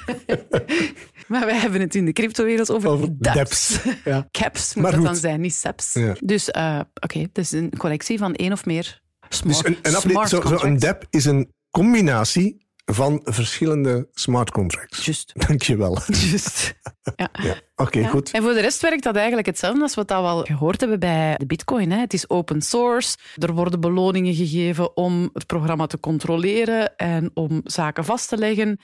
maar 1.27 1.45
wij 1.45 1.57
hebben 1.57 1.81
het 1.81 1.95
in 1.95 2.05
de 2.05 2.13
cryptowereld 2.13 2.71
over, 2.71 2.89
Over 2.89 3.19
DApps. 3.19 3.79
Ja. 4.03 4.27
Caps 4.39 4.73
moet 4.73 4.83
Maar 4.83 4.91
dat 4.91 5.03
dan 5.03 5.15
zijn, 5.15 5.41
niet 5.41 5.53
SAPs. 5.53 5.93
Ja. 5.93 6.15
Dus 6.19 6.49
uh, 6.57 6.79
oké, 7.01 7.19
het 7.19 7.37
is 7.37 7.51
een 7.51 7.73
collectie 7.77 8.17
van 8.17 8.35
één 8.35 8.51
of 8.51 8.65
meer 8.65 9.01
smart, 9.29 9.63
Dus 9.63 9.75
een, 9.75 9.77
een, 9.81 10.01
smart 10.01 10.29
zo, 10.29 10.41
zo 10.41 10.57
een. 10.61 10.79
DApp 10.79 11.05
is 11.09 11.25
een 11.25 11.53
combinatie 11.69 12.66
van 12.91 13.21
verschillende 13.23 14.07
smart 14.13 14.51
contracts. 14.51 15.05
Juist. 15.05 15.31
Dankjewel. 15.47 15.97
Juist. 16.07 16.75
Ja. 17.15 17.29
Ja. 17.43 17.55
Oké, 17.75 17.99
Ja. 17.99 18.07
goed. 18.07 18.31
En 18.31 18.43
voor 18.43 18.53
de 18.53 18.61
rest 18.61 18.81
werkt 18.81 19.03
dat 19.03 19.15
eigenlijk 19.15 19.47
hetzelfde 19.47 19.81
als 19.81 19.95
wat 19.95 20.09
we 20.09 20.15
al 20.15 20.43
gehoord 20.43 20.79
hebben 20.79 20.99
bij 20.99 21.35
de 21.37 21.45
Bitcoin. 21.45 21.91
Hè. 21.91 21.99
Het 21.99 22.13
is 22.13 22.29
open 22.29 22.61
source. 22.61 23.17
Er 23.35 23.53
worden 23.53 23.79
beloningen 23.79 24.33
gegeven 24.33 24.97
om 24.97 25.29
het 25.33 25.45
programma 25.45 25.87
te 25.87 25.99
controleren 25.99 26.95
en 26.95 27.31
om 27.33 27.61
zaken 27.63 28.05
vast 28.05 28.29
te 28.29 28.37
leggen. 28.37 28.79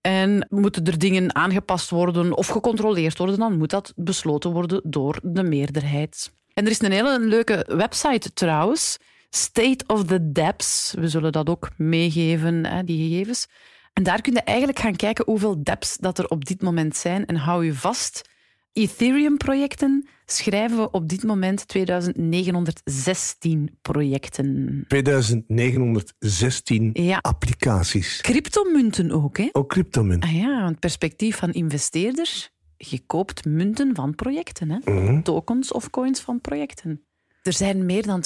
En 0.00 0.46
moeten 0.50 0.84
er 0.84 0.98
dingen 0.98 1.34
aangepast 1.34 1.90
worden 1.90 2.36
of 2.36 2.46
gecontroleerd 2.46 3.18
worden, 3.18 3.38
dan 3.38 3.58
moet 3.58 3.70
dat 3.70 3.92
besloten 3.96 4.50
worden 4.52 4.80
door 4.84 5.18
de 5.22 5.42
meerderheid. 5.42 6.32
En 6.54 6.64
er 6.64 6.70
is 6.70 6.80
een 6.82 6.92
hele 6.92 7.20
leuke 7.20 7.64
website 7.76 8.32
trouwens, 8.32 8.96
State 9.36 9.84
of 9.86 10.04
the 10.04 10.32
Dapps. 10.32 10.94
We 10.98 11.08
zullen 11.08 11.32
dat 11.32 11.48
ook 11.48 11.68
meegeven, 11.76 12.66
hè, 12.66 12.84
die 12.84 13.08
gegevens. 13.08 13.46
En 13.92 14.02
daar 14.02 14.20
kun 14.20 14.32
je 14.32 14.40
eigenlijk 14.42 14.78
gaan 14.78 14.96
kijken 14.96 15.24
hoeveel 15.24 15.62
dApps 15.62 15.96
dat 15.96 16.18
er 16.18 16.26
op 16.28 16.44
dit 16.44 16.62
moment 16.62 16.96
zijn. 16.96 17.26
En 17.26 17.36
hou 17.36 17.64
je 17.64 17.74
vast, 17.74 18.28
Ethereum-projecten 18.72 20.08
schrijven 20.26 20.76
we 20.76 20.90
op 20.90 21.08
dit 21.08 21.22
moment 21.22 21.68
2916 21.68 23.78
projecten. 23.82 24.84
2916 24.88 26.90
Ja. 26.92 27.18
applicaties. 27.20 28.20
Cryptomunten 28.20 29.10
ook, 29.10 29.36
hè? 29.38 29.48
Ook 29.52 29.68
cryptomunt. 29.68 30.22
Ah 30.22 30.34
ja, 30.36 30.62
want 30.62 30.78
perspectief 30.78 31.36
van 31.36 31.52
investeerders. 31.52 32.50
Je 32.76 32.98
koopt 33.06 33.44
munten 33.44 33.94
van 33.94 34.14
projecten, 34.14 34.70
hè? 34.70 34.78
Mhm. 34.92 35.22
tokens 35.22 35.72
of 35.72 35.90
coins 35.90 36.20
van 36.20 36.40
projecten. 36.40 37.00
Er 37.46 37.52
zijn 37.52 37.86
meer 37.86 38.02
dan 38.06 38.24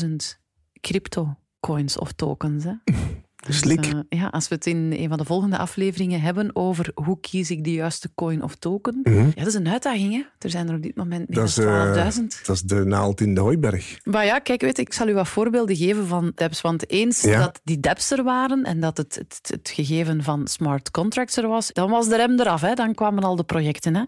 12.000 0.00 0.06
crypto-coins 0.80 1.98
of 1.98 2.12
tokens. 2.12 2.64
Hè? 2.64 2.72
Dus, 3.46 3.58
Slik. 3.58 3.86
eh, 3.86 3.98
ja, 4.08 4.26
als 4.26 4.48
we 4.48 4.54
het 4.54 4.66
in 4.66 4.92
een 4.92 5.08
van 5.08 5.18
de 5.18 5.24
volgende 5.24 5.58
afleveringen 5.58 6.20
hebben 6.20 6.56
over 6.56 6.90
hoe 6.94 7.20
kies 7.20 7.50
ik 7.50 7.64
de 7.64 7.72
juiste 7.72 8.10
coin 8.14 8.42
of 8.42 8.54
token. 8.54 9.00
Mhm. 9.02 9.16
Ja, 9.24 9.30
dat 9.34 9.46
is 9.46 9.54
een 9.54 9.68
uitdaging. 9.68 10.12
Hè? 10.12 10.22
Er 10.38 10.50
zijn 10.50 10.68
er 10.68 10.74
op 10.74 10.82
dit 10.82 10.96
moment 10.96 11.28
meer 11.28 11.54
dan 11.54 11.94
eh, 11.96 12.10
12.000. 12.12 12.22
dat 12.46 12.56
is 12.56 12.62
de 12.62 12.84
naald 12.84 13.20
in 13.20 13.34
de 13.34 13.40
hooiberg. 13.40 13.98
Maar 14.04 14.24
ja, 14.24 14.38
kijk, 14.38 14.60
weet, 14.60 14.78
ik 14.78 14.92
zal 14.92 15.08
u 15.08 15.14
wat 15.14 15.28
voorbeelden 15.28 15.76
geven 15.76 16.06
van 16.06 16.32
dApps. 16.34 16.60
Want 16.60 16.90
eens 16.90 17.22
Ja. 17.22 17.38
dat 17.38 17.60
die 17.64 17.80
dApps 17.80 18.10
er 18.10 18.22
waren 18.22 18.64
en 18.64 18.80
dat 18.80 18.96
het, 18.96 19.14
het, 19.14 19.38
het 19.52 19.70
gegeven 19.74 20.22
van 20.22 20.46
smart 20.46 20.90
contracts 20.90 21.36
er 21.36 21.48
was, 21.48 21.72
dan 21.72 21.90
was 21.90 22.08
de 22.08 22.16
rem 22.16 22.40
eraf. 22.40 22.60
Hè? 22.60 22.74
Dan 22.74 22.94
kwamen 22.94 23.22
al 23.24 23.36
de 23.36 23.44
projecten. 23.44 23.94
Hè? 23.96 24.02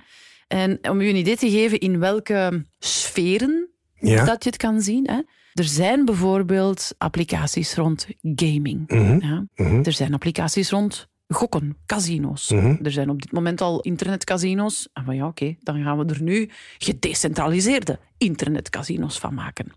En 0.49 0.79
om 0.91 1.01
u 1.01 1.09
een 1.09 1.17
idee 1.17 1.37
te 1.37 1.51
geven 1.51 1.79
in 1.79 1.99
welke 1.99 2.67
sferen 2.79 3.69
Ja. 4.01 4.25
dat 4.25 4.45
je 4.45 4.51
het 4.51 4.59
kan 4.59 4.81
zien. 4.81 5.09
Hè? 5.09 5.21
Er 5.53 5.65
zijn 5.65 6.05
bijvoorbeeld 6.05 6.95
applicaties 6.99 7.75
rond 7.75 8.07
gaming. 8.23 8.89
Mhm. 8.89 9.27
Ja? 9.27 9.47
Mhm. 9.55 9.83
Er 9.83 9.93
zijn 9.93 10.15
applicaties 10.15 10.71
rond 10.71 11.09
gokken, 11.29 11.77
casino's. 11.87 12.51
Mhm. 12.51 12.77
Er 12.83 12.93
zijn 12.93 13.11
op 13.11 13.23
dit 13.23 13.33
moment 13.33 13.61
al 13.61 13.81
internetcasino's. 13.81 14.89
En 14.93 15.05
van 15.05 15.17
ja, 15.17 15.27
oké, 15.27 15.57
dan 15.61 15.83
gaan 15.83 15.99
we 15.99 16.15
er 16.15 16.23
nu 16.23 16.51
gedecentraliseerde 16.79 17.99
internetcasino's 18.19 19.19
van 19.19 19.35
maken. 19.35 19.73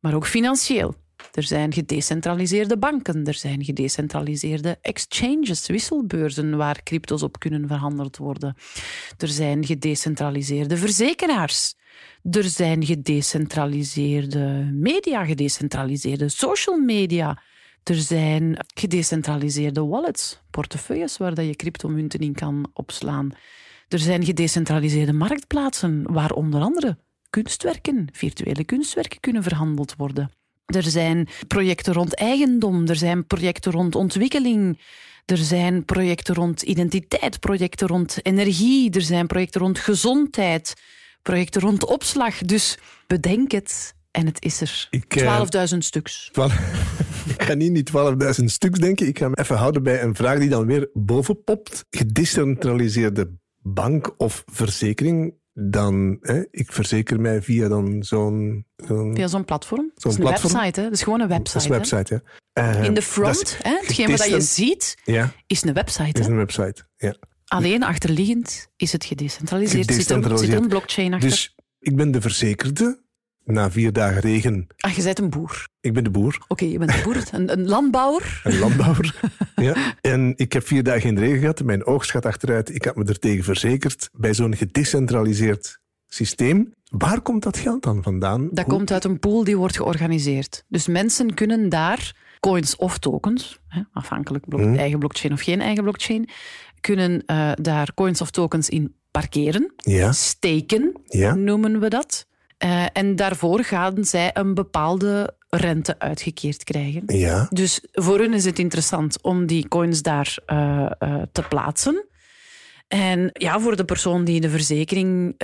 Maar 0.00 0.14
ook 0.14 0.26
financieel. 0.26 0.94
Er 1.32 1.42
zijn 1.42 1.72
gedecentraliseerde 1.72 2.78
banken, 2.78 3.24
er 3.24 3.34
zijn 3.34 3.64
gedecentraliseerde 3.64 4.78
exchanges, 4.80 5.66
wisselbeurzen 5.66 6.56
waar 6.56 6.82
crypto's 6.82 7.22
op 7.22 7.38
kunnen 7.38 7.68
verhandeld 7.68 8.16
worden. 8.16 8.56
Er 9.18 9.28
zijn 9.28 9.64
gedecentraliseerde 9.66 10.76
verzekeraars. 10.76 11.74
Er 12.30 12.44
zijn 12.44 12.84
gedecentraliseerde 12.84 14.70
media, 14.72 15.24
gedecentraliseerde 15.24 16.28
social 16.28 16.78
media. 16.78 17.42
Er 17.82 17.94
zijn 17.94 18.56
gedecentraliseerde 18.74 19.84
wallets, 19.84 20.40
portefeuilles 20.50 21.16
waar 21.16 21.42
je 21.42 21.56
cryptomunten 21.56 22.20
in 22.20 22.34
kan 22.34 22.70
opslaan. 22.72 23.30
Er 23.88 23.98
zijn 23.98 24.24
gedecentraliseerde 24.24 25.12
marktplaatsen 25.12 26.12
waar 26.12 26.30
onder 26.30 26.60
andere 26.60 26.98
kunstwerken, 27.30 28.08
virtuele 28.12 28.64
kunstwerken 28.64 29.20
kunnen 29.20 29.42
verhandeld 29.42 29.94
worden. 29.96 30.30
Er 30.66 30.82
zijn 30.82 31.28
projecten 31.46 31.92
rond 31.92 32.14
eigendom, 32.14 32.86
er 32.86 32.96
zijn 32.96 33.26
projecten 33.26 33.72
rond 33.72 33.94
ontwikkeling, 33.94 34.78
er 35.24 35.36
zijn 35.36 35.84
projecten 35.84 36.34
rond 36.34 36.62
identiteit, 36.62 37.40
projecten 37.40 37.86
rond 37.86 38.18
energie, 38.22 38.90
er 38.90 39.02
zijn 39.02 39.26
projecten 39.26 39.60
rond 39.60 39.78
gezondheid, 39.78 40.74
projecten 41.22 41.60
rond 41.60 41.84
opslag. 41.84 42.38
Dus 42.38 42.78
bedenk 43.06 43.50
het 43.52 43.94
en 44.10 44.26
het 44.26 44.44
is 44.44 44.60
er. 44.60 44.86
Ik, 44.90 45.14
eh, 45.16 45.22
12.000 45.72 45.78
stuks. 45.84 46.30
Ik 47.34 47.42
ga 47.42 47.54
niet 47.54 47.72
niet 47.72 47.90
12.000 48.38 48.44
stuks 48.44 48.78
denken. 48.78 49.06
Ik 49.06 49.18
ga 49.18 49.28
me 49.28 49.36
even 49.38 49.56
houden 49.56 49.82
bij 49.82 50.02
een 50.02 50.14
vraag 50.14 50.38
die 50.38 50.48
dan 50.48 50.66
weer 50.66 50.88
boven 50.92 51.44
popt. 51.44 51.84
Gedecentraliseerde 51.90 53.30
bank 53.58 54.14
of 54.16 54.42
verzekering. 54.46 55.34
Dan, 55.54 56.18
hè, 56.20 56.42
ik 56.50 56.72
verzeker 56.72 57.20
mij 57.20 57.42
via 57.42 57.68
dan 57.68 58.02
zo'n... 58.02 58.66
zo'n 58.76 59.14
Via 59.14 59.26
zo'n 59.28 59.44
platform. 59.44 59.90
dat 59.94 60.12
is 60.12 60.18
een 60.18 60.24
platform? 60.24 60.52
website, 60.52 60.80
hè? 60.80 60.86
Dat 60.86 60.94
is 60.96 61.02
gewoon 61.02 61.20
een 61.20 61.28
website. 61.28 61.52
dat 61.52 61.62
is 61.62 61.68
een 61.68 61.76
website, 61.76 62.14
ja. 62.14 62.72
Eh, 62.78 62.84
In 62.84 62.94
de 62.94 63.02
front, 63.02 63.58
hè, 63.62 63.70
hetgeen 63.80 64.10
wat 64.10 64.28
je 64.28 64.40
ziet, 64.40 64.96
Ja, 65.04 65.32
is 65.46 65.62
een 65.62 65.72
website. 65.74 66.20
is 66.20 66.26
een 66.26 66.36
website. 66.36 66.82
Ja. 66.96 67.14
Alleen 67.52 67.82
achterliggend 67.82 68.68
is 68.76 68.92
het 68.92 69.04
gedecentraliseerd. 69.04 69.88
Er 69.88 69.94
zit 69.94 69.94
er- 69.94 70.00
zit 70.02 70.10
een 70.10 70.22
Gedecentraliseerd. 70.22 70.68
blockchain 70.68 71.12
achter. 71.14 71.28
Dus 71.30 71.54
ik 71.80 71.96
ben 71.96 72.10
de 72.10 72.20
verzekerde. 72.20 73.00
Na 73.44 73.70
vier 73.70 73.92
dagen 73.92 74.20
regen, 74.20 74.66
Ah, 74.76 74.90
je 74.92 75.02
bent 75.02 75.18
een 75.18 75.30
boer. 75.30 75.68
ik 75.80 75.92
ben 75.92 76.04
de 76.04 76.10
boer. 76.10 76.38
Oké, 76.48 76.64
je 76.64 76.78
bent 76.78 76.94
een 76.94 77.02
boer, 77.02 77.22
een, 77.30 77.52
een 77.52 77.68
landbouwer. 77.68 78.40
Een 78.44 78.58
landbouwer. 78.58 79.20
ja. 79.56 79.94
En 80.00 80.32
ik 80.36 80.52
heb 80.52 80.66
vier 80.66 80.82
dagen 80.82 81.08
in 81.08 81.14
de 81.14 81.20
regen 81.20 81.38
gehad. 81.38 81.62
Mijn 81.64 81.84
oogst 81.86 82.10
gaat 82.10 82.26
achteruit. 82.26 82.74
Ik 82.74 82.84
heb 82.84 82.96
me 82.96 83.04
er 83.04 83.18
tegen 83.18 83.44
verzekerd. 83.44 84.08
Bij 84.12 84.34
zo'n 84.34 84.56
gedecentraliseerd 84.56 85.78
systeem. 86.06 86.72
Waar 86.90 87.20
komt 87.20 87.42
dat 87.42 87.56
geld 87.58 87.82
dan 87.82 88.02
vandaan? 88.02 88.48
Dat 88.52 88.64
Hoe- 88.64 88.74
komt 88.74 88.92
uit 88.92 89.04
een 89.04 89.18
pool 89.18 89.44
die 89.44 89.56
wordt 89.56 89.76
georganiseerd. 89.76 90.64
Dus 90.68 90.86
mensen 90.86 91.34
kunnen 91.34 91.68
daar 91.68 92.16
coins 92.40 92.76
of 92.76 92.98
tokens, 92.98 93.60
hè, 93.68 93.80
afhankelijk 93.92 94.48
blok, 94.48 94.60
Mhm. 94.60 94.74
eigen 94.78 94.98
blockchain 94.98 95.32
of 95.34 95.40
geen 95.40 95.60
eigen 95.60 95.82
blockchain, 95.82 96.28
kunnen 96.82 97.22
eh, 97.26 97.52
daar 97.54 97.94
coins 97.94 98.20
of 98.20 98.30
tokens 98.30 98.68
in 98.68 98.94
parkeren, 99.10 99.72
Ja, 99.76 100.12
steken 100.12 100.92
ja. 101.04 101.34
noemen 101.34 101.80
we 101.80 101.88
dat. 101.88 102.26
Eh, 102.58 102.84
en 102.92 103.16
daarvoor 103.16 103.64
gaan 103.64 104.04
zij 104.04 104.30
een 104.32 104.54
bepaalde 104.54 105.34
rente 105.48 105.98
uitgekeerd 105.98 106.64
krijgen. 106.64 107.02
Ja, 107.06 107.46
Dus 107.50 107.80
voor 107.92 108.18
hun 108.18 108.32
is 108.32 108.44
het 108.44 108.58
interessant 108.58 109.22
om 109.22 109.46
die 109.46 109.68
coins 109.68 110.02
daar 110.02 110.36
eh, 110.46 110.90
te 111.32 111.42
plaatsen. 111.48 112.06
En 112.88 113.30
ja, 113.32 113.60
voor 113.60 113.76
de 113.76 113.84
persoon 113.84 114.24
die 114.24 114.40
de 114.40 114.50
verzekering 114.50 115.34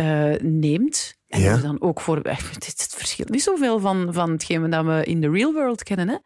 neemt, 0.42 1.16
en 1.28 1.40
Ja. 1.40 1.56
dan 1.56 1.80
ook 1.80 2.00
voor. 2.00 2.16
Het, 2.54 2.66
het 2.66 2.94
verschilt 2.96 3.28
niet 3.28 3.42
zoveel 3.42 3.80
van, 3.80 4.08
van 4.12 4.30
hetgeen 4.30 4.70
dat 4.70 4.84
we 4.84 5.04
in 5.04 5.20
de 5.20 5.30
real 5.30 5.52
world 5.52 5.82
kennen. 5.82 6.08
Hè? 6.08 6.16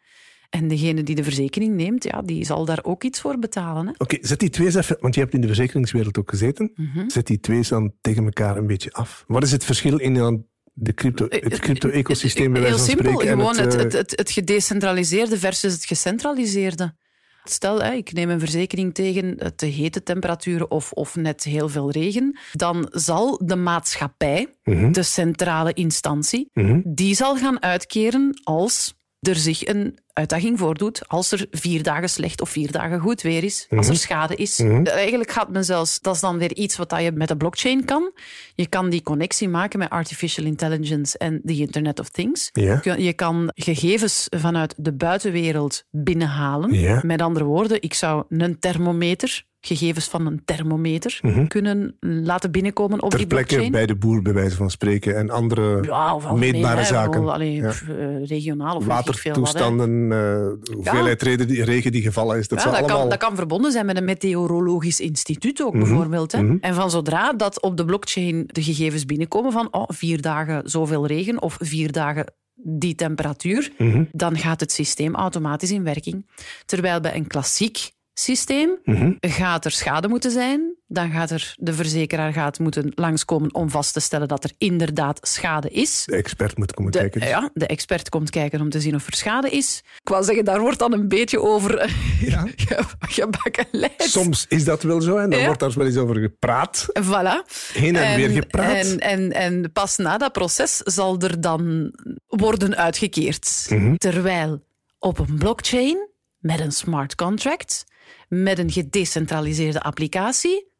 En 0.59 0.67
degene 0.67 1.03
die 1.03 1.15
de 1.15 1.23
verzekering 1.23 1.75
neemt, 1.75 2.03
ja, 2.03 2.21
die 2.21 2.45
zal 2.45 2.65
daar 2.65 2.79
ook 2.83 3.03
iets 3.03 3.21
voor 3.21 3.39
betalen. 3.39 3.95
Oké, 3.97 4.17
zet 4.21 4.39
die 4.39 4.49
twee 4.49 4.65
eens 4.65 4.75
even, 4.75 4.97
want 4.99 5.15
je 5.15 5.21
hebt 5.21 5.33
in 5.33 5.41
de 5.41 5.47
verzekeringswereld 5.47 6.17
ook 6.17 6.29
gezeten. 6.29 6.71
Mhm. 6.75 7.09
Zet 7.09 7.27
die 7.27 7.39
twee 7.39 7.57
eens 7.57 7.67
dan 7.67 7.93
tegen 8.01 8.23
elkaar 8.23 8.57
een 8.57 8.67
beetje 8.67 8.91
af. 8.91 9.23
Wat 9.27 9.43
is 9.43 9.51
het 9.51 9.65
verschil 9.65 9.97
in 9.97 10.13
dan 10.13 10.45
de 10.73 10.93
crypto, 10.93 11.25
het 11.29 11.59
crypto-ecosysteem 11.59 12.51
bij 12.51 12.61
Heel 12.61 12.69
wijze 12.69 12.85
van 12.85 13.05
simpel, 13.05 13.19
gewoon 13.19 13.57
het, 13.57 13.73
eh, 13.73 13.81
het, 13.81 13.93
het, 13.93 14.13
het 14.15 14.31
gedecentraliseerde 14.31 15.37
versus 15.37 15.73
het 15.73 15.85
gecentraliseerde. 15.85 16.95
Stel, 17.43 17.83
ik 17.83 18.13
neem 18.13 18.29
een 18.29 18.39
verzekering 18.39 18.93
tegen 18.93 19.55
te 19.55 19.65
hete 19.65 20.03
temperaturen 20.03 20.71
of, 20.71 20.91
of 20.91 21.15
net 21.15 21.43
heel 21.43 21.69
veel 21.69 21.91
regen. 21.91 22.37
Dan 22.51 22.87
zal 22.91 23.41
de 23.45 23.55
maatschappij, 23.55 24.55
de 24.91 25.03
centrale 25.03 25.73
instantie, 25.73 26.49
die 26.83 27.15
zal 27.15 27.37
gaan 27.37 27.61
uitkeren 27.61 28.41
als 28.43 28.93
er 29.27 29.35
zich 29.35 29.67
een 29.67 29.97
uitdaging 30.13 30.59
voordoet 30.59 31.07
als 31.07 31.31
er 31.31 31.47
vier 31.51 31.83
dagen 31.83 32.09
slecht 32.09 32.41
of 32.41 32.49
vier 32.49 32.71
dagen 32.71 32.99
goed 32.99 33.21
weer 33.21 33.43
is, 33.43 33.67
als 33.69 33.87
er 33.87 33.95
schade 33.95 34.35
is. 34.35 34.59
Eigenlijk 34.83 35.31
gaat 35.31 35.49
men 35.49 35.65
zelfs, 35.65 35.99
dat 35.99 36.15
is 36.15 36.21
dan 36.21 36.37
weer 36.37 36.53
iets 36.53 36.77
wat 36.77 36.95
je 36.99 37.11
met 37.11 37.27
de 37.27 37.37
blockchain 37.37 37.85
kan. 37.85 38.11
Je 38.55 38.67
kan 38.67 38.89
die 38.89 39.01
connectie 39.01 39.49
maken 39.49 39.79
met 39.79 39.89
artificial 39.89 40.45
intelligence 40.45 41.17
en 41.17 41.41
the 41.45 41.53
Internet 41.53 41.99
of 41.99 42.09
Things. 42.09 42.49
Je, 42.53 43.13
kan 43.15 43.51
gegevens 43.55 44.27
vanuit 44.29 44.73
de 44.77 44.93
buitenwereld 44.93 45.83
binnenhalen. 45.91 47.01
Met 47.05 47.21
andere 47.21 47.45
woorden, 47.45 47.81
ik 47.81 47.93
zou 47.93 48.23
een 48.29 48.59
thermometer, 48.59 49.43
gegevens 49.65 50.07
van 50.07 50.25
een 50.25 50.41
thermometer, 50.45 51.19
kunnen 51.47 51.97
laten 51.99 52.51
binnenkomen 52.51 53.01
op 53.01 53.09
Ter 53.09 53.19
die 53.19 53.27
plekke 53.27 53.47
blockchain. 53.47 53.71
bij 53.71 53.85
de 53.85 53.95
boer, 53.95 54.21
bij 54.21 54.33
wijze 54.33 54.55
van 54.55 54.69
spreken. 54.69 55.17
En 55.17 55.29
andere 55.29 55.83
Ja, 55.83 56.15
of 56.15 56.25
algemeen, 56.25 56.51
meetbare 56.51 56.83
zaken. 56.83 57.11
bedoel, 57.11 57.33
allee, 57.33 57.53
Ja. 57.55 57.69
pff, 57.69 57.87
eh, 57.89 58.25
regionaal 58.25 58.75
of 58.75 58.83
veel 58.83 58.93
wat. 58.93 59.05
Watertoestanden, 59.05 60.11
eh, 60.11 60.73
hoeveelheid 60.75 61.21
regen 61.21 61.47
die, 61.47 61.63
regen 61.63 61.91
die 61.91 62.01
gevallen 62.01 62.37
is. 62.37 62.47
Dat 62.47 62.59
Ja, 62.59 62.65
dat, 62.65 62.73
allemaal... 62.79 62.97
kan, 62.99 63.09
dat 63.09 63.17
kan 63.19 63.35
verbonden 63.35 63.71
zijn 63.71 63.85
met 63.85 63.97
een 63.97 64.05
meteorologisch 64.05 64.99
instituut 64.99 65.61
ook, 65.63 65.73
bijvoorbeeld. 65.73 66.31
Hè. 66.31 66.57
En 66.59 66.73
van 66.73 66.89
zodra 66.91 67.33
dat 67.33 67.61
op 67.61 67.77
de 67.77 67.85
blockchain 67.85 68.43
de 68.47 68.63
gegevens 68.63 69.05
binnenkomen 69.05 69.51
van 69.51 69.67
oh, 69.71 69.83
vier 69.87 70.21
dagen 70.21 70.69
zoveel 70.69 71.05
regen 71.07 71.41
of 71.41 71.57
vier 71.59 71.91
dagen 71.91 72.33
die 72.55 72.95
temperatuur, 72.95 73.71
dan 74.11 74.37
gaat 74.37 74.59
het 74.59 74.71
systeem 74.71 75.15
automatisch 75.15 75.71
in 75.71 75.83
werking. 75.83 76.25
Terwijl 76.65 76.99
bij 76.99 77.15
een 77.15 77.27
klassiek 77.27 77.91
systeem 78.13 78.77
gaat 79.19 79.65
er 79.65 79.71
schade 79.71 80.07
moeten 80.07 80.31
zijn, 80.31 80.75
dan 80.87 81.11
gaat 81.11 81.29
er 81.31 81.53
de 81.57 81.73
verzekeraar 81.73 82.33
gaat 82.33 82.59
moeten 82.59 82.91
langskomen 82.95 83.53
om 83.55 83.69
vast 83.69 83.93
te 83.93 83.99
stellen 83.99 84.27
dat 84.27 84.43
er 84.43 84.51
inderdaad 84.57 85.19
schade 85.21 85.69
is. 85.69 86.03
De 86.05 86.15
expert 86.15 86.57
moet 86.57 86.73
komen 86.73 86.91
De, 86.91 86.97
kijken. 86.97 87.27
ja, 87.27 87.49
de 87.53 87.67
expert 87.67 88.09
komt 88.09 88.29
kijken 88.29 88.61
om 88.61 88.69
te 88.69 88.79
zien 88.81 88.95
of 88.95 89.07
er 89.07 89.13
schade 89.15 89.49
is. 89.49 89.81
Ik 90.01 90.09
wou 90.09 90.23
zeggen, 90.23 90.45
daar 90.45 90.59
wordt 90.59 90.79
dan 90.79 90.93
een 90.93 91.07
beetje 91.07 91.41
over 91.41 91.77
eh, 91.77 91.91
Ja. 92.21 92.47
ge- 92.55 92.83
gebakken 92.99 93.65
lijst. 93.71 93.95
Soms 93.97 94.45
is 94.49 94.63
dat 94.65 94.83
wel 94.83 95.01
zo 95.01 95.17
en 95.17 95.29
dan 95.29 95.39
Ja. 95.39 95.45
wordt 95.45 95.59
daar 95.59 95.73
wel 95.73 95.85
eens 95.85 95.97
over 95.97 96.15
gepraat. 96.19 96.85
Voilà. 97.01 97.51
Heen 97.73 97.95
en, 97.95 98.15
weer 98.15 98.29
gepraat. 98.29 98.75
En, 98.75 98.99
en, 98.99 99.31
en 99.31 99.71
pas 99.71 99.97
na 99.97 100.17
dat 100.17 100.31
proces 100.31 100.77
zal 100.77 101.19
er 101.19 101.41
dan 101.41 101.93
worden 102.27 102.75
uitgekeerd. 102.75 103.65
Mhm. 103.69 103.95
Terwijl 103.95 104.63
op 104.99 105.19
een 105.19 105.37
blockchain, 105.37 106.09
met 106.37 106.59
een 106.59 106.71
smart 106.71 107.15
contract, 107.15 107.83
met 108.29 108.59
een 108.59 108.71
gedecentraliseerde 108.71 109.81
applicatie, 109.81 110.71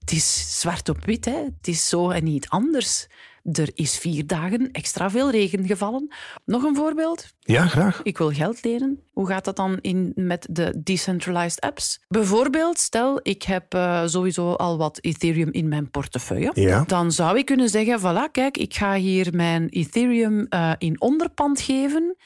het 0.00 0.12
is 0.12 0.60
zwart 0.60 0.88
op 0.88 1.04
wit, 1.04 1.24
hè? 1.24 1.44
het 1.44 1.68
is 1.68 1.88
zo 1.88 2.10
en 2.10 2.24
niet 2.24 2.48
anders. 2.48 3.06
Er 3.52 3.70
is 3.74 3.98
vier 3.98 4.26
dagen 4.26 4.70
extra 4.72 5.10
veel 5.10 5.30
regen 5.30 5.66
gevallen. 5.66 6.12
Nog 6.44 6.62
een 6.62 6.76
voorbeeld? 6.76 7.34
Ja, 7.38 7.66
graag. 7.66 8.00
Ik 8.02 8.18
wil 8.18 8.30
geld 8.30 8.64
lenen. 8.64 9.02
Hoe 9.12 9.26
gaat 9.26 9.44
dat 9.44 9.56
dan 9.56 9.78
in, 9.80 10.12
met 10.14 10.46
de 10.50 10.80
decentralized 10.82 11.60
apps? 11.60 12.00
Bijvoorbeeld, 12.08 12.78
stel 12.78 13.20
ik 13.22 13.42
heb 13.42 13.74
eh, 13.74 14.02
sowieso 14.06 14.52
al 14.52 14.78
wat 14.78 14.98
Ethereum 15.00 15.52
in 15.52 15.68
mijn 15.68 15.90
portefeuille. 15.90 16.50
Ja. 16.54 16.84
Dan 16.86 17.12
zou 17.12 17.38
ik 17.38 17.46
kunnen 17.46 17.68
zeggen, 17.68 18.00
voilà, 18.00 18.30
kijk, 18.30 18.56
ik 18.56 18.74
ga 18.74 18.94
hier 18.94 19.28
mijn 19.34 19.68
Ethereum 19.68 20.46
eh, 20.48 20.72
in 20.78 21.00
onderpand 21.00 21.60
geven. 21.60 22.16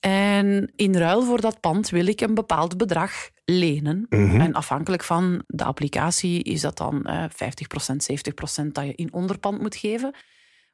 En 0.00 0.72
in 0.76 0.96
ruil 0.96 1.22
voor 1.22 1.40
dat 1.40 1.60
pand 1.60 1.88
wil 1.88 2.06
ik 2.06 2.20
een 2.20 2.34
bepaald 2.34 2.76
bedrag 2.76 3.12
lenen. 3.50 4.06
En 4.08 4.52
afhankelijk 4.52 5.04
van 5.04 5.42
de 5.46 5.64
applicatie 5.64 6.42
is 6.42 6.60
dat 6.60 6.76
dan 6.76 7.04
eh 7.04 7.24
50%, 7.24 7.26
70% 8.62 8.72
dat 8.72 8.84
je 8.84 8.94
in 8.94 9.12
onderpand 9.12 9.60
moet 9.60 9.76
geven. 9.76 10.14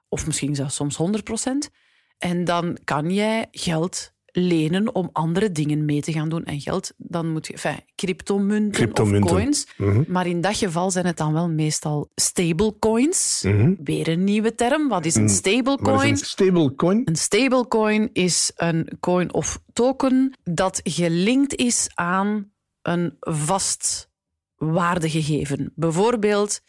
Of 0.08 0.26
misschien 0.26 0.54
zelfs 0.54 0.74
soms 0.74 0.96
100%. 0.96 1.70
En 2.18 2.44
dan 2.44 2.78
kan 2.84 3.10
jij 3.10 3.46
geld 3.50 4.14
lenen 4.36 4.94
om 4.94 5.10
andere 5.12 5.52
dingen 5.52 5.84
mee 5.84 6.00
te 6.00 6.12
gaan 6.12 6.28
doen. 6.28 6.44
En 6.44 6.60
geld, 6.60 6.92
dan 6.96 7.32
moet 7.32 7.46
je... 7.46 7.52
Enfin, 7.52 7.80
cryptomunten, 7.94 8.70
Cryptomunten. 8.70 9.22
of 9.22 9.30
coins. 9.30 9.66
Maar 10.06 10.26
in 10.26 10.40
dat 10.40 10.56
geval 10.56 10.90
zijn 10.90 11.06
het 11.06 11.16
dan 11.16 11.32
wel 11.32 11.48
meestal 11.48 12.10
stablecoins. 12.14 13.44
Weer 13.84 14.08
een 14.08 14.24
nieuwe 14.24 14.54
term. 14.54 14.88
Wat 14.88 15.04
is 15.04 15.14
een 15.14 15.24
is 15.24 15.36
stablecoin? 15.36 16.08
een 16.08 16.16
stablecoin? 16.16 17.02
Een 17.04 17.16
stablecoin 17.16 18.10
is 18.12 18.52
een 18.56 18.88
coin 19.00 19.32
of 19.32 19.60
token 19.72 20.38
dat 20.44 20.80
gelinkt 20.84 21.54
is 21.54 21.90
aan 21.94 22.50
een 22.86 23.16
vast 23.20 24.10
waardegegeven. 24.56 25.72
Bijvoorbeeld 25.74 26.60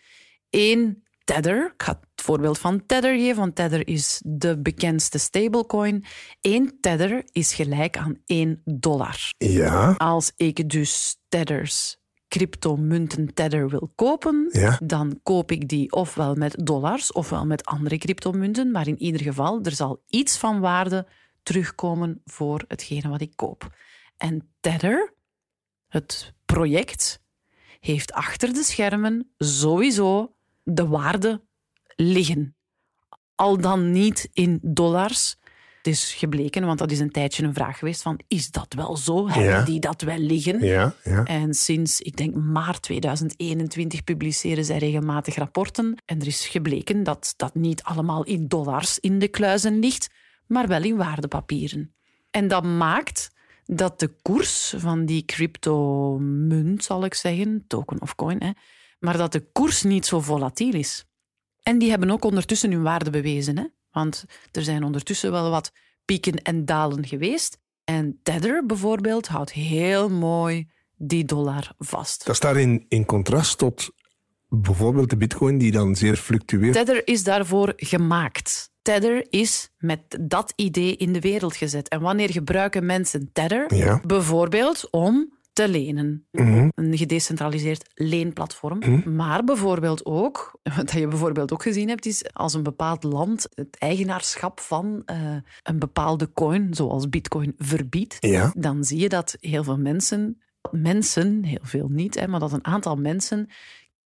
één 0.49 1.03
Tether. 1.23 1.65
Ik 1.65 1.83
ga 1.83 1.99
het 2.13 2.21
voorbeeld 2.25 2.59
van 2.59 2.85
Tether 2.85 3.17
geven, 3.17 3.35
want 3.35 3.55
Tether 3.55 3.87
is 3.87 4.21
de 4.25 4.61
bekendste 4.61 5.17
stablecoin. 5.17 6.05
Eén 6.41 6.77
Tether 6.81 7.23
is 7.31 7.53
gelijk 7.53 7.97
aan 7.97 8.17
één 8.25 8.61
dollar. 8.65 9.19
Ja. 9.37 9.91
Als 9.97 10.31
ik 10.35 10.69
dus 10.69 11.17
Tethers, 11.27 11.97
cryptomunten 12.27 13.33
Tether 13.33 13.69
wil 13.69 13.91
kopen, 13.95 14.49
Ja. 14.51 14.79
dan 14.83 15.19
koop 15.23 15.51
ik 15.51 15.67
die 15.67 15.91
ofwel 15.91 16.35
met 16.35 16.55
dollars 16.63 17.11
ofwel 17.11 17.45
met 17.45 17.65
andere 17.65 17.97
cryptomunten. 17.97 18.71
Maar 18.71 18.87
in 18.87 19.01
ieder 19.01 19.21
geval, 19.21 19.59
er 19.63 19.71
zal 19.71 20.03
iets 20.07 20.37
van 20.37 20.59
waarde 20.59 21.07
terugkomen 21.43 22.21
voor 22.25 22.63
hetgene 22.67 23.09
wat 23.09 23.21
ik 23.21 23.31
koop. 23.35 23.75
En 24.17 24.49
Tether, 24.59 25.13
het 25.87 26.33
project, 26.45 27.19
heeft 27.79 28.11
achter 28.11 28.53
de 28.53 28.63
schermen 28.63 29.33
sowieso 29.37 30.35
de 30.63 30.87
waarde 30.87 31.41
liggen. 31.95 32.55
Al 33.35 33.57
dan 33.57 33.91
niet 33.91 34.29
in 34.33 34.59
dollars. 34.61 35.35
Het 35.77 35.87
is 35.95 36.13
gebleken, 36.13 36.65
want 36.65 36.79
dat 36.79 36.91
is 36.91 36.99
een 36.99 37.11
tijdje 37.11 37.43
een 37.43 37.53
vraag 37.53 37.77
geweest 37.77 38.01
van 38.01 38.19
is 38.27 38.51
dat 38.51 38.73
wel 38.73 38.97
zo? 38.97 39.29
Hebben 39.29 39.65
die 39.65 39.79
dat 39.79 40.01
wel 40.01 40.17
liggen? 40.17 40.59
Ja, 40.65 40.93
ja. 41.03 41.23
En 41.23 41.53
sinds, 41.53 42.01
ik 42.01 42.17
denk, 42.17 42.35
maart 42.35 42.81
2021 42.81 44.03
publiceren 44.03 44.65
zij 44.65 44.77
regelmatig 44.77 45.35
rapporten. 45.35 46.01
En 46.05 46.19
er 46.19 46.27
is 46.27 46.47
gebleken 46.47 47.03
dat 47.03 47.33
dat 47.35 47.55
niet 47.55 47.83
allemaal 47.83 48.23
in 48.23 48.47
dollars 48.47 48.99
in 48.99 49.19
de 49.19 49.27
kluizen 49.27 49.79
ligt, 49.79 50.09
maar 50.47 50.67
wel 50.67 50.83
in 50.83 50.97
waardepapieren. 50.97 51.95
En 52.31 52.47
dat 52.47 52.63
maakt 52.63 53.29
dat 53.67 53.99
de 53.99 54.07
koers 54.21 54.73
van 54.77 55.05
die 55.05 55.25
cryptomunt, 55.25 56.83
zal 56.83 57.05
ik 57.05 57.13
zeggen, 57.13 57.63
token 57.67 58.01
of 58.01 58.15
coin, 58.15 58.43
hè, 58.43 58.51
maar 58.99 59.17
dat 59.17 59.31
de 59.31 59.51
koers 59.51 59.83
niet 59.83 60.05
zo 60.05 60.21
volatiel 60.21 60.73
is. 60.73 61.05
En 61.63 61.77
die 61.77 61.89
hebben 61.89 62.11
ook 62.11 62.23
ondertussen 62.23 62.71
hun 62.71 62.83
waarde 62.83 63.09
bewezen. 63.09 63.57
Hè? 63.57 63.65
Want 63.91 64.25
er 64.51 64.63
zijn 64.63 64.83
ondertussen 64.83 65.31
wel 65.31 65.49
wat 65.49 65.71
pieken 66.05 66.41
en 66.41 66.65
dalen 66.65 67.07
geweest. 67.07 67.59
En 67.83 68.19
Tether 68.23 68.65
bijvoorbeeld 68.65 69.27
houdt 69.27 69.51
heel 69.51 70.09
mooi 70.09 70.69
die 70.95 71.25
dollar 71.25 71.73
vast. 71.77 72.25
Dat 72.25 72.35
staat 72.35 72.55
in, 72.55 72.85
in 72.87 73.05
contrast 73.05 73.57
tot 73.57 73.89
bijvoorbeeld 74.47 75.09
de 75.09 75.17
bitcoin 75.17 75.57
die 75.57 75.71
dan 75.71 75.95
zeer 75.95 76.15
fluctueert. 76.15 76.73
Tether 76.73 77.07
is 77.07 77.23
daarvoor 77.23 77.73
gemaakt. 77.75 78.71
Tether 78.87 79.25
is 79.29 79.69
met 79.77 79.99
dat 80.21 80.53
idee 80.55 80.95
in 80.95 81.13
de 81.13 81.19
wereld 81.19 81.55
gezet. 81.55 81.87
En 81.87 82.01
wanneer 82.01 82.29
gebruiken 82.31 82.85
mensen 82.85 83.29
Tether? 83.33 83.75
Ja. 83.75 84.01
Bijvoorbeeld 84.05 84.87
om 84.91 85.33
te 85.53 85.67
lenen. 85.67 86.27
Mhm. 86.31 86.69
Een 86.75 86.97
gedecentraliseerd 86.97 87.89
leenplatform. 87.93 89.03
Maar 89.15 89.43
bijvoorbeeld 89.43 90.05
ook, 90.05 90.59
wat 90.77 90.91
je 90.91 91.07
bijvoorbeeld 91.07 91.53
ook 91.53 91.61
gezien 91.63 91.87
hebt, 91.87 92.05
is 92.05 92.33
als 92.33 92.53
een 92.53 92.63
bepaald 92.63 93.03
land 93.03 93.47
het 93.53 93.77
eigenaarschap 93.77 94.59
van 94.59 95.01
eh, 95.05 95.35
een 95.63 95.79
bepaalde 95.79 96.31
coin, 96.33 96.73
zoals 96.73 97.09
bitcoin, 97.09 97.53
verbiedt, 97.57 98.17
Ja. 98.19 98.51
dan 98.57 98.83
zie 98.83 98.99
je 98.99 99.09
dat 99.09 99.35
heel 99.39 99.63
veel 99.63 99.77
mensen, 99.79 100.41
mensen, 100.71 101.43
heel 101.43 101.59
veel 101.61 101.87
niet, 101.89 102.19
hè, 102.19 102.27
maar 102.27 102.39
dat 102.39 102.51
een 102.53 102.65
aantal 102.65 102.95
mensen 102.95 103.49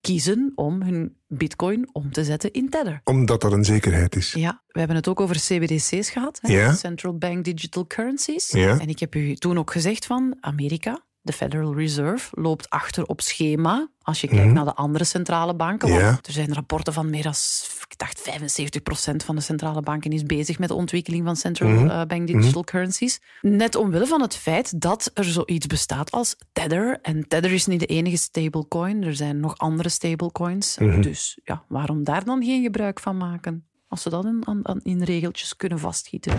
kiezen 0.01 0.51
om 0.55 0.81
hun 0.81 1.17
bitcoin 1.27 1.89
om 1.91 2.11
te 2.11 2.23
zetten 2.23 2.51
in 2.51 2.69
Tether. 2.69 3.01
Omdat 3.03 3.43
er 3.43 3.53
een 3.53 3.65
zekerheid 3.65 4.15
is. 4.15 4.33
Ja, 4.33 4.63
we 4.67 4.79
hebben 4.79 4.97
het 4.97 5.07
ook 5.07 5.19
over 5.19 5.35
CBDC's 5.35 6.09
gehad, 6.09 6.39
hè? 6.41 6.73
Central 6.73 7.17
Bank 7.17 7.43
Digital 7.43 7.87
Currencies. 7.87 8.49
En 8.51 8.87
ik 8.87 8.99
heb 8.99 9.15
u 9.15 9.35
toen 9.35 9.57
ook 9.57 9.71
gezegd 9.71 10.05
van 10.05 10.37
Amerika, 10.39 11.03
de 11.21 11.33
Federal 11.33 11.75
Reserve, 11.75 12.41
loopt 12.41 12.69
achter 12.69 13.05
op 13.05 13.21
schema 13.21 13.89
als 14.01 14.21
je 14.21 14.27
kijkt 14.27 14.53
naar 14.53 14.65
de 14.65 14.73
andere 14.75 15.03
centrale 15.03 15.55
banken. 15.55 15.89
Want 15.89 16.01
Mhm. 16.01 16.13
Er 16.21 16.31
zijn 16.31 16.53
rapporten 16.53 16.93
van 16.93 17.09
meer 17.09 17.23
dan, 17.23 17.33
ik 17.89 17.97
dacht 17.97 18.19
75% 18.21 19.23
van 19.23 19.35
de 19.35 19.41
centrale 19.41 19.81
banken 19.81 20.11
is 20.11 20.23
bezig 20.23 20.59
met 20.59 20.67
de 20.67 20.73
ontwikkeling 20.73 21.25
van 21.25 21.35
Central 21.35 21.69
Mhm. 21.69 21.89
eh, 21.89 22.05
Bank 22.05 22.27
Digital 22.27 22.63
Currencies. 22.63 23.21
Net 23.41 23.75
omwille 23.75 24.05
van 24.07 24.21
het 24.21 24.35
feit 24.35 24.81
dat 24.81 25.11
er 25.13 25.23
zoiets 25.23 25.67
bestaat 25.67 26.11
als 26.11 26.35
Tether. 26.51 26.99
En 27.01 27.27
Tether 27.27 27.51
is 27.51 27.65
niet 27.65 27.79
de 27.79 27.85
enige 27.85 28.17
stablecoin, 28.17 29.03
er 29.03 29.15
zijn 29.15 29.39
nog 29.39 29.57
andere 29.57 29.89
stablecoins. 29.89 30.77
Mhm. 30.77 31.01
Dus 31.01 31.39
ja, 31.43 31.63
waarom 31.67 32.03
daar 32.03 32.23
dan 32.25 32.43
geen 32.43 32.63
gebruik 32.63 32.99
van 32.99 33.17
maken? 33.17 33.63
Als 33.87 34.01
ze 34.01 34.09
dat 34.09 34.25
in, 34.25 34.63
in 34.83 35.03
regeltjes 35.03 35.55
kunnen 35.55 35.79
vastgieten. 35.79 36.33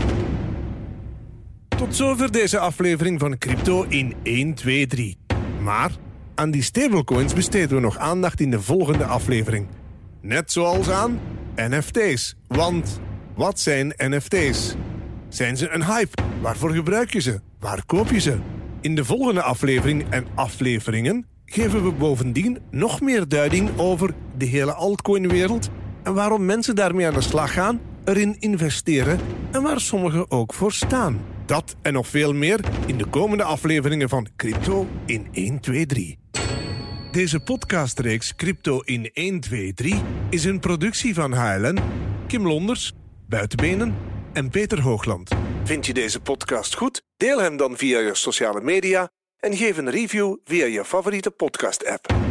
Tot 1.81 1.97
zover 1.97 2.33
deze 2.33 2.59
aflevering 2.59 3.21
van 3.21 3.39
Crypto 3.39 3.85
in 3.89 4.15
1, 4.23 4.55
2, 4.55 4.87
3. 4.87 5.19
Maar 5.63 5.91
aan 6.35 6.51
die 6.51 6.63
stablecoins 6.63 7.35
besteden 7.35 7.77
we 7.77 7.81
nog 7.83 7.99
aandacht 7.99 8.41
in 8.41 8.51
de 8.51 8.61
volgende 8.61 9.05
aflevering. 9.05 9.67
Net 10.21 10.53
zoals 10.53 10.91
aan 10.91 11.21
NFT's. 11.57 12.37
Want 12.47 13.01
wat 13.35 13.61
zijn 13.61 13.95
NFT's? 13.97 14.75
Zijn 15.29 15.57
ze 15.57 15.71
een 15.71 15.85
hype? 15.85 16.23
Waarvoor 16.41 16.71
gebruik 16.71 17.13
je 17.13 17.21
ze? 17.21 17.41
Waar 17.59 17.85
koop 17.87 18.11
je 18.11 18.21
ze? 18.21 18.39
In 18.81 18.95
de 18.95 19.05
volgende 19.05 19.43
aflevering 19.43 20.05
en 20.11 20.27
afleveringen 20.35 21.27
geven 21.45 21.85
we 21.85 21.93
bovendien 21.93 22.59
nog 22.71 23.01
meer 23.01 23.29
duiding 23.29 23.71
over 23.77 24.15
de 24.37 24.47
hele 24.47 24.73
altcoin-wereld 24.73 25.69
en 26.03 26.15
waarom 26.15 26.45
mensen 26.45 26.75
daarmee 26.75 27.07
aan 27.07 27.15
de 27.15 27.21
slag 27.21 27.53
gaan, 27.53 27.81
erin 28.05 28.37
investeren 28.39 29.19
en 29.53 29.63
waar 29.63 29.81
sommigen 29.81 30.31
ook 30.31 30.55
voor 30.55 30.73
staan. 30.73 31.39
Dat 31.51 31.77
en 31.83 31.93
nog 31.93 32.07
veel 32.07 32.33
meer 32.33 32.61
in 32.87 32.99
de 32.99 33.07
komende 33.07 33.43
afleveringen 33.43 34.09
van 34.09 34.29
Crypto 34.37 34.87
in 35.07 35.29
1, 35.33 35.61
2, 35.61 35.87
3. 35.87 36.19
Deze 37.13 37.41
podcastreeks 37.41 38.35
Crypto 38.35 38.81
in 38.81 39.11
1, 39.13 39.41
2, 39.41 39.73
3 39.73 40.03
is 40.29 40.45
een 40.45 40.61
productie 40.61 41.15
van 41.15 41.33
HLN, 41.33 41.79
Kim 42.27 42.47
Londers, 42.47 42.93
Buitenbenen 43.29 43.97
en 44.33 44.51
Peter 44.51 44.81
Hoogland. 44.81 45.31
Vind 45.65 45.87
je 45.87 45.95
deze 45.95 46.21
podcast 46.21 46.75
goed? 46.75 47.03
Deel 47.17 47.41
hem 47.41 47.57
dan 47.57 47.77
via 47.77 47.99
je 47.99 48.15
sociale 48.15 48.61
media 48.61 49.11
en 49.39 49.57
geef 49.57 49.77
een 49.77 49.91
review 49.91 50.37
via 50.45 50.67
je 50.67 50.85
favoriete 50.85 51.31
podcast-app. 51.31 52.30